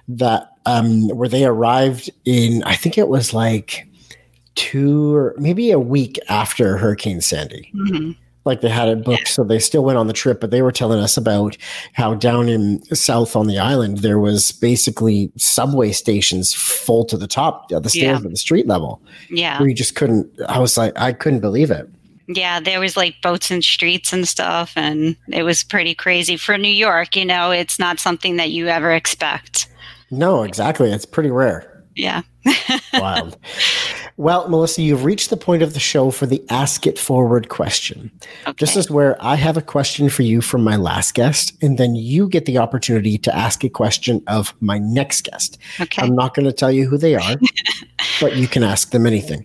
that 0.07 0.53
um, 0.67 1.09
where 1.09 1.29
they 1.29 1.45
arrived 1.45 2.11
in. 2.25 2.63
I 2.65 2.77
think 2.77 2.97
it 2.97 3.09
was 3.09 3.35
like 3.35 3.87
two 4.55 5.15
or 5.15 5.35
maybe 5.39 5.71
a 5.71 5.79
week 5.79 6.19
after 6.29 6.77
Hurricane 6.77 7.21
Sandy. 7.21 7.71
Mm-hmm 7.75 8.13
like 8.44 8.61
they 8.61 8.68
had 8.68 8.88
it 8.88 9.05
booked, 9.05 9.29
so 9.29 9.44
they 9.44 9.59
still 9.59 9.85
went 9.85 9.98
on 9.98 10.07
the 10.07 10.12
trip. 10.12 10.40
But 10.40 10.51
they 10.51 10.62
were 10.62 10.72
telling 10.72 11.01
us 11.01 11.16
about 11.16 11.57
how 11.92 12.14
down 12.14 12.48
in 12.48 12.83
south 12.94 13.37
on 13.37 13.46
the 13.46 13.59
island 13.59 13.98
there 13.98 14.18
was 14.18 14.53
basically 14.53 15.31
subway 15.37 15.92
stations 15.92 16.55
full 16.55 17.05
to 17.07 17.16
the 17.16 17.27
top, 17.27 17.68
the 17.68 17.81
stairs 17.88 17.94
yeah. 18.03 18.16
at 18.16 18.31
the 18.31 18.37
street 18.37 18.66
level. 18.66 19.03
Yeah, 19.31 19.62
we 19.62 19.74
just 19.74 19.94
couldn't. 19.94 20.31
I 20.48 20.59
was 20.59 20.77
like, 20.77 20.98
I 20.98 21.12
couldn't 21.12 21.40
believe 21.40 21.70
it. 21.70 21.88
Yeah, 22.27 22.61
there 22.61 22.79
was 22.79 22.96
like 22.96 23.20
boats 23.22 23.51
and 23.51 23.64
streets 23.64 24.12
and 24.12 24.29
stuff, 24.29 24.72
and 24.77 25.16
it 25.29 25.44
was 25.44 25.64
pretty 25.64 25.94
crazy 25.94 26.37
for 26.37 26.59
New 26.59 26.68
York. 26.68 27.16
You 27.16 27.24
know, 27.24 27.51
it's 27.51 27.79
not 27.79 27.98
something 27.98 28.37
that 28.37 28.51
you 28.51 28.68
ever 28.68 28.92
expect. 28.92 29.66
No, 30.11 30.42
exactly. 30.42 30.90
It's 30.90 31.07
pretty 31.07 31.31
rare. 31.31 31.78
Yeah. 31.99 32.23
Wild. 32.95 33.37
Well, 34.17 34.49
Melissa, 34.49 34.83
you've 34.83 35.05
reached 35.05 35.31
the 35.31 35.37
point 35.37 35.63
of 35.63 35.75
the 35.75 35.81
show 35.81 36.13
for 36.13 36.27
the 36.27 36.43
Ask 36.49 36.87
It 36.87 36.99
Forward 36.99 37.49
question. 37.49 38.11
Okay. 38.47 38.57
This 38.59 38.77
is 38.77 38.91
where 38.91 39.17
I 39.21 39.35
have 39.35 39.57
a 39.57 39.63
question 39.63 40.09
for 40.09 40.23
you 40.23 40.41
from 40.41 40.63
my 40.63 40.77
last 40.77 41.15
guest, 41.15 41.53
and 41.61 41.77
then 41.77 41.97
you 41.97 42.29
get 42.29 42.47
the 42.47 42.59
opportunity 42.59 43.19
to 43.19 43.35
ask 43.35 43.65
a 43.65 43.69
question 43.69 44.23
of 44.29 44.55
my 44.61 44.79
next 44.79 45.23
guest. 45.25 45.59
Okay. 45.81 46.01
I'm 46.01 46.15
not 46.15 46.35
going 46.35 46.47
to 46.47 46.53
tell 46.53 46.71
you 46.71 46.89
who 46.89 46.99
they 46.99 47.17
are, 47.17 47.37
but 48.21 48.37
you 48.37 48.47
can 48.47 48.63
ask 48.63 48.91
them 48.91 49.05
anything. 49.05 49.45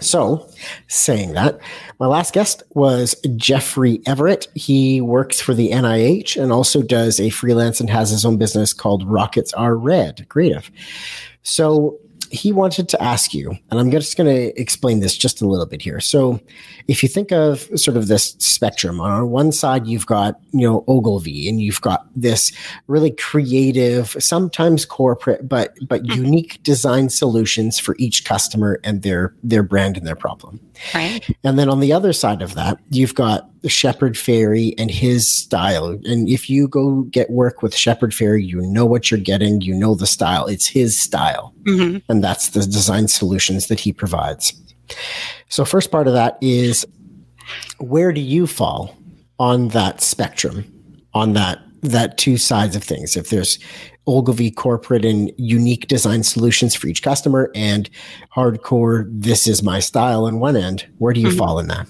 So, 0.00 0.48
saying 0.88 1.34
that, 1.34 1.58
my 2.00 2.06
last 2.06 2.32
guest 2.32 2.62
was 2.70 3.14
Jeffrey 3.36 4.00
Everett. 4.06 4.48
He 4.54 5.00
works 5.00 5.40
for 5.40 5.54
the 5.54 5.70
NIH 5.70 6.42
and 6.42 6.50
also 6.50 6.82
does 6.82 7.20
a 7.20 7.30
freelance 7.30 7.78
and 7.78 7.90
has 7.90 8.10
his 8.10 8.24
own 8.24 8.38
business 8.38 8.72
called 8.72 9.06
Rockets 9.06 9.52
Are 9.52 9.76
Red 9.76 10.26
Creative. 10.28 10.70
So, 11.42 11.98
he 12.32 12.50
wanted 12.50 12.88
to 12.88 13.02
ask 13.02 13.34
you, 13.34 13.54
and 13.70 13.78
I'm 13.78 13.90
just 13.90 14.16
going 14.16 14.34
to 14.34 14.60
explain 14.60 15.00
this 15.00 15.16
just 15.16 15.42
a 15.42 15.46
little 15.46 15.66
bit 15.66 15.82
here. 15.82 16.00
So, 16.00 16.40
if 16.88 17.02
you 17.02 17.08
think 17.08 17.30
of 17.30 17.68
sort 17.78 17.96
of 17.96 18.08
this 18.08 18.34
spectrum, 18.38 19.00
on 19.00 19.30
one 19.30 19.52
side 19.52 19.86
you've 19.86 20.06
got 20.06 20.40
you 20.52 20.66
know 20.66 20.84
Ogilvy, 20.88 21.48
and 21.48 21.60
you've 21.60 21.80
got 21.82 22.06
this 22.16 22.50
really 22.86 23.10
creative, 23.10 24.16
sometimes 24.18 24.86
corporate, 24.86 25.48
but 25.48 25.76
but 25.86 26.02
mm-hmm. 26.02 26.24
unique 26.24 26.62
design 26.62 27.10
solutions 27.10 27.78
for 27.78 27.94
each 27.98 28.24
customer 28.24 28.80
and 28.82 29.02
their 29.02 29.34
their 29.42 29.62
brand 29.62 29.96
and 29.98 30.06
their 30.06 30.16
problem. 30.16 30.58
Right. 30.94 31.20
And 31.44 31.58
then 31.58 31.68
on 31.68 31.80
the 31.80 31.92
other 31.92 32.12
side 32.12 32.40
of 32.40 32.54
that, 32.54 32.78
you've 32.90 33.14
got 33.14 33.51
Shepard 33.68 34.14
Fairey 34.14 34.74
and 34.78 34.90
his 34.90 35.28
style. 35.28 35.98
And 36.04 36.28
if 36.28 36.50
you 36.50 36.68
go 36.68 37.02
get 37.02 37.30
work 37.30 37.62
with 37.62 37.76
Shepard 37.76 38.12
Fairey, 38.12 38.46
you 38.46 38.60
know 38.60 38.84
what 38.84 39.10
you're 39.10 39.20
getting, 39.20 39.60
you 39.60 39.74
know 39.74 39.94
the 39.94 40.06
style. 40.06 40.46
It's 40.46 40.66
his 40.66 40.98
style. 40.98 41.54
Mm-hmm. 41.62 41.98
And 42.08 42.24
that's 42.24 42.50
the 42.50 42.60
design 42.60 43.08
solutions 43.08 43.68
that 43.68 43.80
he 43.80 43.92
provides. 43.92 44.52
So, 45.48 45.64
first 45.64 45.90
part 45.90 46.06
of 46.06 46.14
that 46.14 46.38
is 46.40 46.86
where 47.78 48.12
do 48.12 48.20
you 48.20 48.46
fall 48.46 48.96
on 49.38 49.68
that 49.68 50.00
spectrum, 50.00 50.64
on 51.14 51.32
that 51.34 51.60
that 51.82 52.18
two 52.18 52.36
sides 52.36 52.76
of 52.76 52.84
things? 52.84 53.16
If 53.16 53.30
there's 53.30 53.58
Ogilvy 54.06 54.50
corporate 54.50 55.04
and 55.04 55.32
unique 55.36 55.86
design 55.86 56.22
solutions 56.22 56.74
for 56.74 56.88
each 56.88 57.02
customer 57.02 57.50
and 57.54 57.88
hardcore, 58.34 59.06
this 59.08 59.46
is 59.46 59.62
my 59.62 59.78
style 59.78 60.24
on 60.24 60.40
one 60.40 60.56
end, 60.56 60.86
where 60.98 61.12
do 61.12 61.20
you 61.20 61.28
mm-hmm. 61.28 61.38
fall 61.38 61.58
in 61.58 61.68
that? 61.68 61.86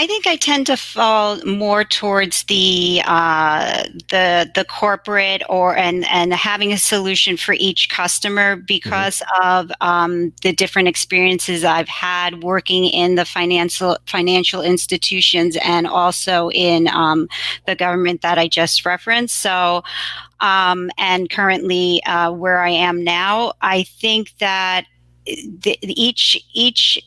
I 0.00 0.06
think 0.06 0.26
I 0.26 0.36
tend 0.36 0.66
to 0.68 0.78
fall 0.78 1.44
more 1.44 1.84
towards 1.84 2.44
the 2.44 3.02
uh, 3.04 3.84
the 4.08 4.50
the 4.54 4.64
corporate 4.64 5.42
or 5.46 5.76
and 5.76 6.06
and 6.06 6.32
having 6.32 6.72
a 6.72 6.78
solution 6.78 7.36
for 7.36 7.52
each 7.52 7.90
customer 7.90 8.56
because 8.56 9.18
mm-hmm. 9.18 9.46
of 9.46 9.72
um, 9.82 10.32
the 10.40 10.54
different 10.54 10.88
experiences 10.88 11.64
I've 11.64 11.90
had 11.90 12.42
working 12.42 12.86
in 12.86 13.16
the 13.16 13.26
financial 13.26 13.98
financial 14.06 14.62
institutions 14.62 15.58
and 15.62 15.86
also 15.86 16.48
in 16.48 16.88
um, 16.88 17.28
the 17.66 17.76
government 17.76 18.22
that 18.22 18.38
I 18.38 18.48
just 18.48 18.86
referenced. 18.86 19.36
So. 19.36 19.84
Um, 20.42 20.90
and 20.96 21.28
currently, 21.28 22.02
uh, 22.04 22.32
where 22.32 22.62
I 22.62 22.70
am 22.70 23.04
now, 23.04 23.52
I 23.60 23.82
think 23.82 24.38
that 24.38 24.86
the, 25.26 25.76
each 25.82 26.42
each 26.54 26.98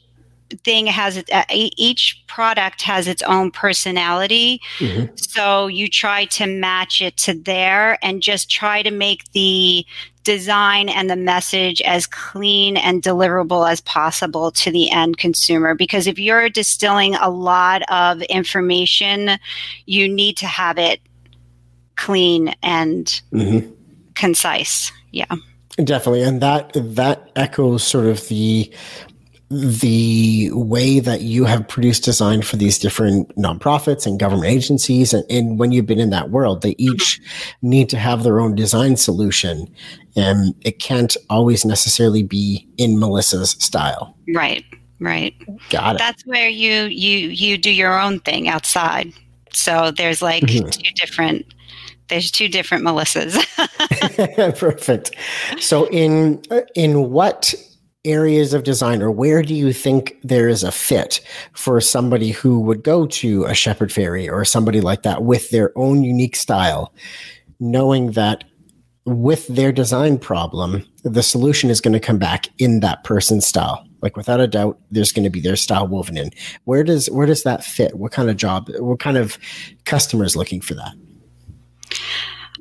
thing 0.64 0.88
has 0.88 1.24
uh, 1.32 1.44
each 1.50 2.24
product 2.28 2.82
has 2.82 3.08
its 3.08 3.22
own 3.24 3.52
personality. 3.52 4.62
Mm-hmm. 4.80 5.16
so 5.16 5.68
you 5.68 5.88
try 5.88 6.26
to 6.26 6.46
match 6.46 7.02
it 7.02 7.18
to 7.18 7.34
there 7.34 7.98
and 8.04 8.22
just 8.22 8.50
try 8.50 8.82
to 8.82 8.92
make 8.92 9.32
the 9.32 9.86
design 10.24 10.88
and 10.88 11.10
the 11.10 11.16
message 11.16 11.82
as 11.82 12.08
clean 12.08 12.78
and 12.78 13.04
deliverable 13.04 13.70
as 13.70 13.82
possible 13.82 14.52
to 14.52 14.72
the 14.72 14.90
end 14.90 15.18
consumer. 15.18 15.76
Because 15.76 16.08
if 16.08 16.18
you're 16.18 16.50
distilling 16.50 17.16
a 17.16 17.30
lot 17.30 17.82
of 17.92 18.22
information 18.24 19.38
you 19.86 20.08
need 20.08 20.38
to 20.38 20.48
have 20.48 20.78
it 20.78 21.02
clean 21.96 22.54
and 22.64 23.22
mm-hmm. 23.32 23.72
concise. 24.16 24.92
Yeah. 25.12 25.34
Definitely. 25.84 26.24
And 26.24 26.42
that 26.42 26.72
that 26.76 27.32
echoes 27.36 27.84
sort 27.84 28.06
of 28.06 28.28
the 28.28 28.72
the 29.50 30.50
way 30.54 31.00
that 31.00 31.22
you 31.22 31.46
have 31.46 31.68
produced 31.68 32.04
design 32.04 32.42
for 32.42 32.56
these 32.56 32.80
different 32.80 33.36
nonprofits 33.36 34.08
and 34.08 34.20
government 34.20 34.52
agencies 34.52 35.14
and, 35.14 35.24
and, 35.30 35.60
when 35.60 35.72
you've 35.72 35.86
been 35.86 36.00
in 36.00 36.10
that 36.10 36.32
world 36.32 36.62
they 36.62 36.74
each 36.80 37.22
need 37.62 37.88
to 37.90 37.98
have 37.98 38.24
their 38.24 38.40
own 38.40 38.56
design 38.56 38.96
solution 38.96 39.68
and 40.16 40.56
it 40.62 40.80
can't 40.80 41.16
always 41.30 41.66
necessarily 41.66 42.24
be 42.24 42.68
in 42.78 43.00
melissa's 43.00 43.52
style. 43.60 44.16
Right 44.34 44.64
right. 45.04 45.36
Got 45.70 45.96
it. 45.96 46.00
That's 46.00 46.26
where 46.26 46.50
you 46.50 46.86
you 46.86 47.30
you 47.30 47.58
do 47.58 47.72
your 47.72 48.00
own 48.00 48.20
thing 48.22 48.48
outside. 48.48 49.14
So 49.52 49.92
there's 49.92 50.22
like 50.22 50.44
mm-hmm. 50.44 50.70
two 50.70 50.92
different 50.96 51.54
there's 52.08 52.32
two 52.32 52.48
different 52.48 52.84
melissas. 52.84 53.38
Perfect. 54.58 55.12
So 55.60 55.88
in 55.90 56.42
in 56.76 57.12
what 57.12 57.54
areas 58.06 58.54
of 58.54 58.64
design 58.64 59.02
or 59.02 59.10
where 59.10 59.42
do 59.42 59.54
you 59.54 59.72
think 59.72 60.18
there 60.24 60.50
is 60.50 60.64
a 60.64 60.72
fit 60.72 61.22
for 61.54 61.80
somebody 61.80 62.32
who 62.32 62.60
would 62.60 62.84
go 62.84 63.06
to 63.08 63.46
a 63.46 63.54
shepard 63.54 63.90
fairey 63.90 64.30
or 64.30 64.44
somebody 64.44 64.82
like 64.82 65.04
that 65.04 65.24
with 65.24 65.50
their 65.52 65.72
own 65.78 66.04
unique 66.04 66.36
style, 66.36 66.94
knowing 67.60 68.12
that 68.12 68.44
with 69.06 69.48
their 69.48 69.72
design 69.72 70.18
problem, 70.18 70.86
the 71.04 71.24
solution 71.24 71.70
is 71.70 71.82
going 71.82 71.94
to 71.94 72.00
come 72.00 72.18
back 72.18 72.48
in 72.58 72.80
that 72.80 73.04
person's 73.04 73.46
style. 73.46 73.86
Like 74.02 74.16
without 74.18 74.40
a 74.40 74.48
doubt, 74.48 74.80
there's 74.92 75.12
going 75.12 75.24
to 75.24 75.30
be 75.30 75.42
their 75.42 75.56
style 75.56 75.88
woven 75.88 76.18
in. 76.18 76.32
Where 76.66 76.84
does 76.84 77.10
where 77.10 77.26
does 77.26 77.44
that 77.44 77.64
fit? 77.64 77.96
What 77.96 78.12
kind 78.12 78.30
of 78.30 78.38
job? 78.38 78.70
What 78.80 79.00
kind 79.00 79.18
of 79.18 79.38
customers 79.86 80.36
looking 80.36 80.62
for 80.62 80.74
that? 80.76 80.94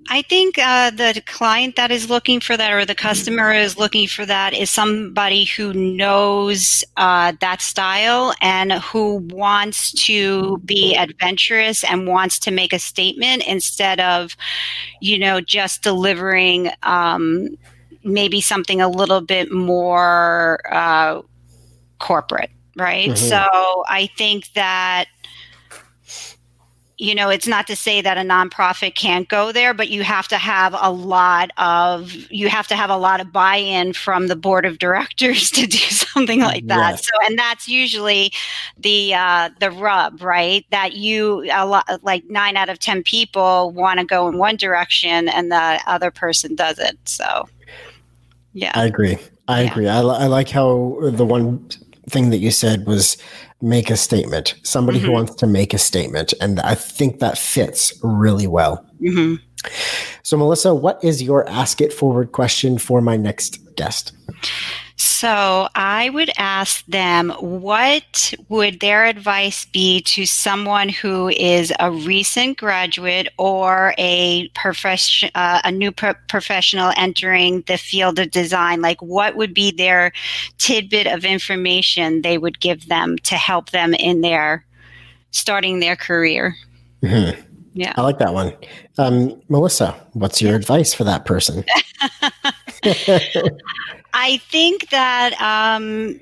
I 0.09 0.23
think 0.23 0.59
uh, 0.59 0.91
the 0.91 1.23
client 1.27 1.77
that 1.77 1.91
is 1.91 2.11
looking 2.11 2.41
for 2.41 2.57
that 2.57 2.73
or 2.73 2.85
the 2.85 2.95
customer 2.95 3.53
is 3.53 3.79
looking 3.79 4.07
for 4.09 4.27
that 4.27 4.53
is 4.53 4.71
somebody 4.71 5.45
who 5.45 5.73
knows 5.73 6.85
uh, 6.97 7.33
that 7.41 7.63
style 7.63 8.35
and 8.41 8.73
who 8.73 9.17
wants 9.31 9.93
to 10.05 10.59
be 10.65 10.97
adventurous 10.97 11.85
and 11.85 12.07
wants 12.07 12.39
to 12.41 12.51
make 12.51 12.73
a 12.73 12.79
statement 12.79 13.47
instead 13.47 14.01
of, 14.01 14.37
you 15.01 15.19
know, 15.19 15.41
just 15.41 15.83
delivering 15.83 16.71
um, 16.83 17.57
maybe 18.05 18.41
something 18.41 18.81
a 18.81 18.89
little 18.89 19.21
bit 19.21 19.53
more 19.53 20.61
uh, 20.73 21.23
corporate, 22.01 22.51
right? 22.77 23.11
Mm-hmm. 23.11 23.29
So 23.29 23.85
I 23.87 24.11
think 24.19 24.53
that 24.55 25.07
you 26.99 27.15
know, 27.15 27.31
it's 27.31 27.47
not 27.47 27.67
to 27.67 27.77
say 27.77 28.01
that 28.01 28.19
a 28.19 28.21
nonprofit 28.21 28.95
can't 28.95 29.29
go 29.29 29.51
there, 29.51 29.73
but 29.73 29.89
you 29.89 30.03
have 30.03 30.29
to 30.29 30.37
have 30.37 30.75
a 30.79 30.91
lot 30.91 31.51
of 31.57 32.13
you 32.31 32.49
have 32.49 32.69
to 32.69 32.77
have 32.77 32.91
a 32.91 32.97
lot 32.97 33.21
of 33.21 33.33
buy-in 33.33 33.93
from 33.93 34.29
the 34.29 34.37
board 34.37 34.67
of 34.67 34.79
directors 34.79 35.51
to 35.53 35.67
do 35.67 35.79
something 35.79 36.41
like 36.41 36.67
that. 36.67 36.93
Yes. 36.93 37.07
So, 37.07 37.13
and 37.27 37.39
that's 37.39 37.67
usually 37.67 38.33
the 38.77 39.15
uh, 39.15 39.51
the 39.59 39.71
rub, 39.71 40.23
right? 40.23 40.67
That 40.71 40.93
you 40.93 41.51
a 41.53 41.67
lot 41.67 41.87
like 42.03 42.25
nine 42.29 42.57
out 42.57 42.69
of 42.69 42.79
ten 42.79 43.03
people 43.03 43.71
want 43.73 43.99
to 43.99 44.05
go 44.05 44.29
in 44.29 44.39
one 44.39 44.57
direction, 44.57 45.29
and 45.29 45.51
the 45.51 45.81
other 45.87 46.11
person 46.11 46.55
doesn't. 46.55 47.09
So, 47.09 47.49
yeah, 48.53 48.73
I 48.75 48.85
agree. 48.85 49.19
I 49.49 49.63
yeah. 49.63 49.71
agree. 49.71 49.89
I, 49.89 50.01
I 50.01 50.27
like 50.27 50.51
how 50.51 50.99
the 51.03 51.25
one 51.25 51.69
thing 52.11 52.31
that 52.31 52.39
you 52.39 52.51
said 52.51 52.87
was 52.87 53.17
make 53.63 53.91
a 53.91 53.97
statement, 53.97 54.55
somebody 54.63 54.99
mm-hmm. 54.99 55.07
who 55.07 55.13
wants 55.13 55.35
to 55.37 55.47
make 55.47 55.73
a 55.73 55.79
statement. 55.79 56.35
And 56.41 56.61
I 56.61 56.75
think 56.75 57.21
that 57.21 57.39
fits 57.39 57.99
really 58.03 58.47
well. 58.47 58.85
Mm-hmm. 59.01 59.37
So, 60.23 60.37
Melissa, 60.37 60.75
what 60.75 61.03
is 61.05 61.23
your 61.23 61.49
ask 61.49 61.81
it 61.81 61.93
forward 61.93 62.33
question 62.33 62.79
for 62.79 63.01
my 63.01 63.17
next 63.17 63.59
guest? 63.77 64.13
So 65.05 65.67
I 65.75 66.11
would 66.11 66.31
ask 66.39 66.87
them 66.87 67.31
what 67.41 68.35
would 68.49 68.79
their 68.79 69.05
advice 69.05 69.65
be 69.65 70.01
to 70.03 70.25
someone 70.27 70.89
who 70.89 71.29
is 71.31 71.73
a 71.81 71.91
recent 71.91 72.57
graduate 72.57 73.27
or 73.37 73.95
a 73.99 74.49
profession, 74.51 75.29
uh, 75.35 75.61
a 75.65 75.73
new 75.73 75.91
pro- 75.91 76.15
professional 76.29 76.93
entering 76.97 77.65
the 77.67 77.79
field 77.79 78.21
of 78.21 78.31
design? 78.31 78.81
Like, 78.81 79.03
what 79.03 79.35
would 79.35 79.53
be 79.53 79.73
their 79.73 80.13
tidbit 80.59 81.09
of 81.09 81.25
information 81.25 82.23
they 82.23 82.39
would 82.39 82.61
give 82.61 82.87
them 82.87 83.19
to 83.25 83.35
help 83.35 83.71
them 83.71 83.95
in 83.95 84.21
their 84.21 84.65
starting 85.33 85.81
their 85.81 85.97
career? 85.97 86.55
Mm-hmm. 87.03 87.41
Yeah, 87.75 87.93
I 87.97 88.03
like 88.03 88.19
that 88.21 88.35
one. 88.35 88.53
Um, 88.99 89.43
Melissa, 89.49 89.97
what's 90.13 90.41
your 90.41 90.55
advice 90.55 90.95
for 90.95 91.03
that 91.03 91.25
person? 91.25 91.65
I 94.13 94.39
think 94.39 94.91
that 94.91 95.33
um, 95.41 96.21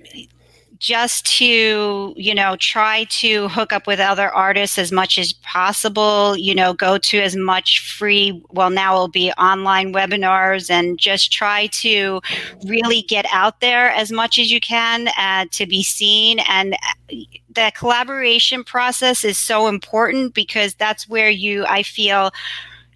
just 0.80 1.26
to 1.26 2.14
you 2.16 2.34
know 2.34 2.56
try 2.58 3.04
to 3.04 3.48
hook 3.48 3.72
up 3.72 3.86
with 3.86 4.00
other 4.00 4.30
artists 4.30 4.78
as 4.78 4.90
much 4.90 5.18
as 5.18 5.34
possible 5.34 6.34
you 6.38 6.54
know 6.54 6.72
go 6.72 6.96
to 6.96 7.20
as 7.20 7.36
much 7.36 7.86
free 7.86 8.42
well 8.48 8.70
now 8.70 8.94
it'll 8.94 9.08
be 9.08 9.30
online 9.32 9.92
webinars 9.92 10.70
and 10.70 10.98
just 10.98 11.30
try 11.30 11.66
to 11.66 12.20
really 12.64 13.02
get 13.02 13.26
out 13.30 13.60
there 13.60 13.90
as 13.90 14.10
much 14.10 14.38
as 14.38 14.50
you 14.50 14.58
can 14.58 15.08
uh, 15.18 15.44
to 15.50 15.66
be 15.66 15.82
seen. 15.82 16.38
And 16.48 16.72
uh, 16.74 17.14
the 17.54 17.70
collaboration 17.74 18.64
process 18.64 19.22
is 19.22 19.38
so 19.38 19.66
important 19.66 20.32
because 20.34 20.74
that's 20.74 21.08
where 21.08 21.28
you 21.28 21.66
i 21.66 21.82
feel 21.82 22.30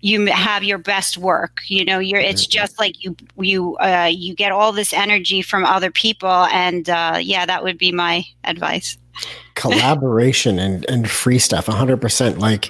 you 0.05 0.27
have 0.27 0.63
your 0.63 0.77
best 0.77 1.17
work 1.17 1.63
you 1.67 1.83
know 1.83 1.99
you're 1.99 2.21
it's 2.21 2.47
just 2.47 2.79
like 2.79 3.03
you 3.03 3.17
you 3.39 3.75
uh, 3.79 4.11
you 4.13 4.35
get 4.35 4.53
all 4.53 4.71
this 4.71 4.93
energy 4.93 5.41
from 5.41 5.65
other 5.65 5.91
people 5.91 6.29
and 6.29 6.91
uh, 6.91 7.17
yeah 7.21 7.47
that 7.47 7.65
would 7.65 7.79
be 7.79 7.91
my 7.91 8.23
advice 8.45 8.99
collaboration 9.55 10.59
and, 10.59 10.85
and 10.91 11.09
free 11.09 11.39
stuff 11.39 11.67
100% 11.67 12.39
like 12.39 12.69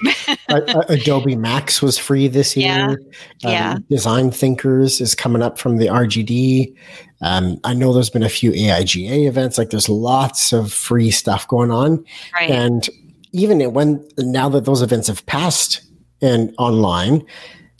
adobe 0.89 1.35
max 1.35 1.81
was 1.81 1.97
free 1.97 2.27
this 2.27 2.55
year 2.55 2.67
yeah. 2.67 3.47
Um, 3.47 3.51
yeah. 3.51 3.77
design 3.89 4.31
thinkers 4.31 5.01
is 5.01 5.13
coming 5.13 5.41
up 5.41 5.57
from 5.57 5.77
the 5.77 5.87
rgd 5.87 6.73
um, 7.21 7.59
i 7.63 7.73
know 7.73 7.91
there's 7.91 8.11
been 8.11 8.23
a 8.23 8.29
few 8.29 8.51
aiga 8.51 9.27
events 9.27 9.57
like 9.57 9.71
there's 9.71 9.89
lots 9.89 10.53
of 10.53 10.71
free 10.71 11.09
stuff 11.11 11.47
going 11.47 11.71
on 11.71 12.05
right. 12.35 12.51
and 12.51 12.89
even 13.31 13.73
when 13.73 14.07
now 14.19 14.47
that 14.47 14.63
those 14.63 14.81
events 14.81 15.07
have 15.07 15.25
passed 15.25 15.81
and 16.21 16.53
online, 16.57 17.25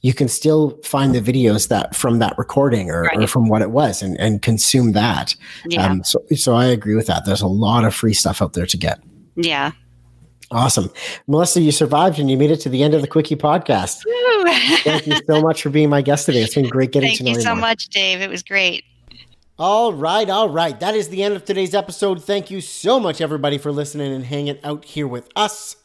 you 0.01 0.13
can 0.13 0.27
still 0.27 0.79
find 0.83 1.15
the 1.15 1.21
videos 1.21 1.69
that 1.69 1.95
from 1.95 2.19
that 2.19 2.37
recording 2.37 2.91
or, 2.91 3.03
right. 3.03 3.23
or 3.23 3.27
from 3.27 3.47
what 3.47 3.61
it 3.61 3.71
was 3.71 4.03
and, 4.03 4.19
and 4.19 4.41
consume 4.41 4.91
that. 4.91 5.35
Yeah. 5.65 5.87
Um, 5.87 6.03
so, 6.03 6.23
so 6.35 6.53
I 6.53 6.65
agree 6.65 6.95
with 6.95 7.07
that. 7.07 7.25
There's 7.25 7.41
a 7.41 7.47
lot 7.47 7.85
of 7.85 7.95
free 7.95 8.13
stuff 8.13 8.41
out 8.41 8.53
there 8.53 8.67
to 8.67 8.77
get. 8.77 8.99
Yeah. 9.35 9.71
Awesome. 10.51 10.91
Melissa, 11.27 11.59
you 11.59 11.71
survived 11.71 12.19
and 12.19 12.29
you 12.29 12.37
made 12.37 12.51
it 12.51 12.57
to 12.57 12.69
the 12.69 12.83
end 12.83 12.93
of 12.93 13.01
the 13.01 13.07
Quickie 13.07 13.35
podcast. 13.35 14.03
Thank 14.83 15.07
you 15.07 15.17
so 15.25 15.41
much 15.41 15.63
for 15.63 15.71
being 15.71 15.89
my 15.89 16.03
guest 16.03 16.27
today. 16.27 16.43
It's 16.43 16.53
been 16.53 16.69
great 16.69 16.91
getting 16.91 17.09
Thank 17.09 17.17
to 17.17 17.23
know 17.23 17.29
you. 17.29 17.35
Thank 17.37 17.43
you 17.43 17.49
so 17.49 17.55
more. 17.55 17.61
much, 17.61 17.87
Dave. 17.89 18.21
It 18.21 18.29
was 18.29 18.43
great. 18.43 18.83
All 19.57 19.93
right, 19.93 20.29
all 20.29 20.49
right. 20.49 20.79
That 20.79 20.95
is 20.95 21.09
the 21.09 21.23
end 21.23 21.33
of 21.33 21.45
today's 21.45 21.73
episode. 21.73 22.23
Thank 22.23 22.51
you 22.51 22.61
so 22.61 22.99
much, 22.99 23.21
everybody, 23.21 23.57
for 23.57 23.71
listening 23.71 24.13
and 24.13 24.23
hanging 24.23 24.59
out 24.63 24.85
here 24.85 25.07
with 25.07 25.29
us. 25.35 25.77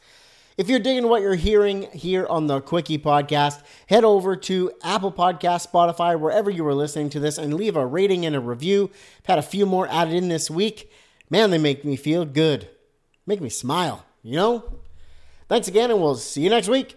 If 0.61 0.69
you're 0.69 0.77
digging 0.77 1.09
what 1.09 1.23
you're 1.23 1.33
hearing 1.33 1.89
here 1.91 2.27
on 2.27 2.45
the 2.45 2.61
Quickie 2.61 2.99
Podcast, 2.99 3.63
head 3.87 4.03
over 4.03 4.35
to 4.35 4.71
Apple 4.83 5.11
Podcast, 5.11 5.67
Spotify, 5.67 6.19
wherever 6.19 6.51
you 6.51 6.63
were 6.63 6.75
listening 6.75 7.09
to 7.09 7.19
this, 7.19 7.39
and 7.39 7.55
leave 7.55 7.75
a 7.75 7.83
rating 7.83 8.27
and 8.27 8.35
a 8.35 8.39
review. 8.39 8.91
I've 9.21 9.25
had 9.25 9.39
a 9.39 9.41
few 9.41 9.65
more 9.65 9.87
added 9.87 10.13
in 10.13 10.29
this 10.29 10.51
week. 10.51 10.91
Man, 11.31 11.49
they 11.49 11.57
make 11.57 11.83
me 11.83 11.95
feel 11.95 12.25
good. 12.25 12.69
Make 13.25 13.41
me 13.41 13.49
smile, 13.49 14.05
you 14.21 14.35
know? 14.35 14.81
Thanks 15.49 15.67
again, 15.67 15.89
and 15.89 15.99
we'll 15.99 16.13
see 16.13 16.41
you 16.41 16.51
next 16.51 16.67
week. 16.67 16.95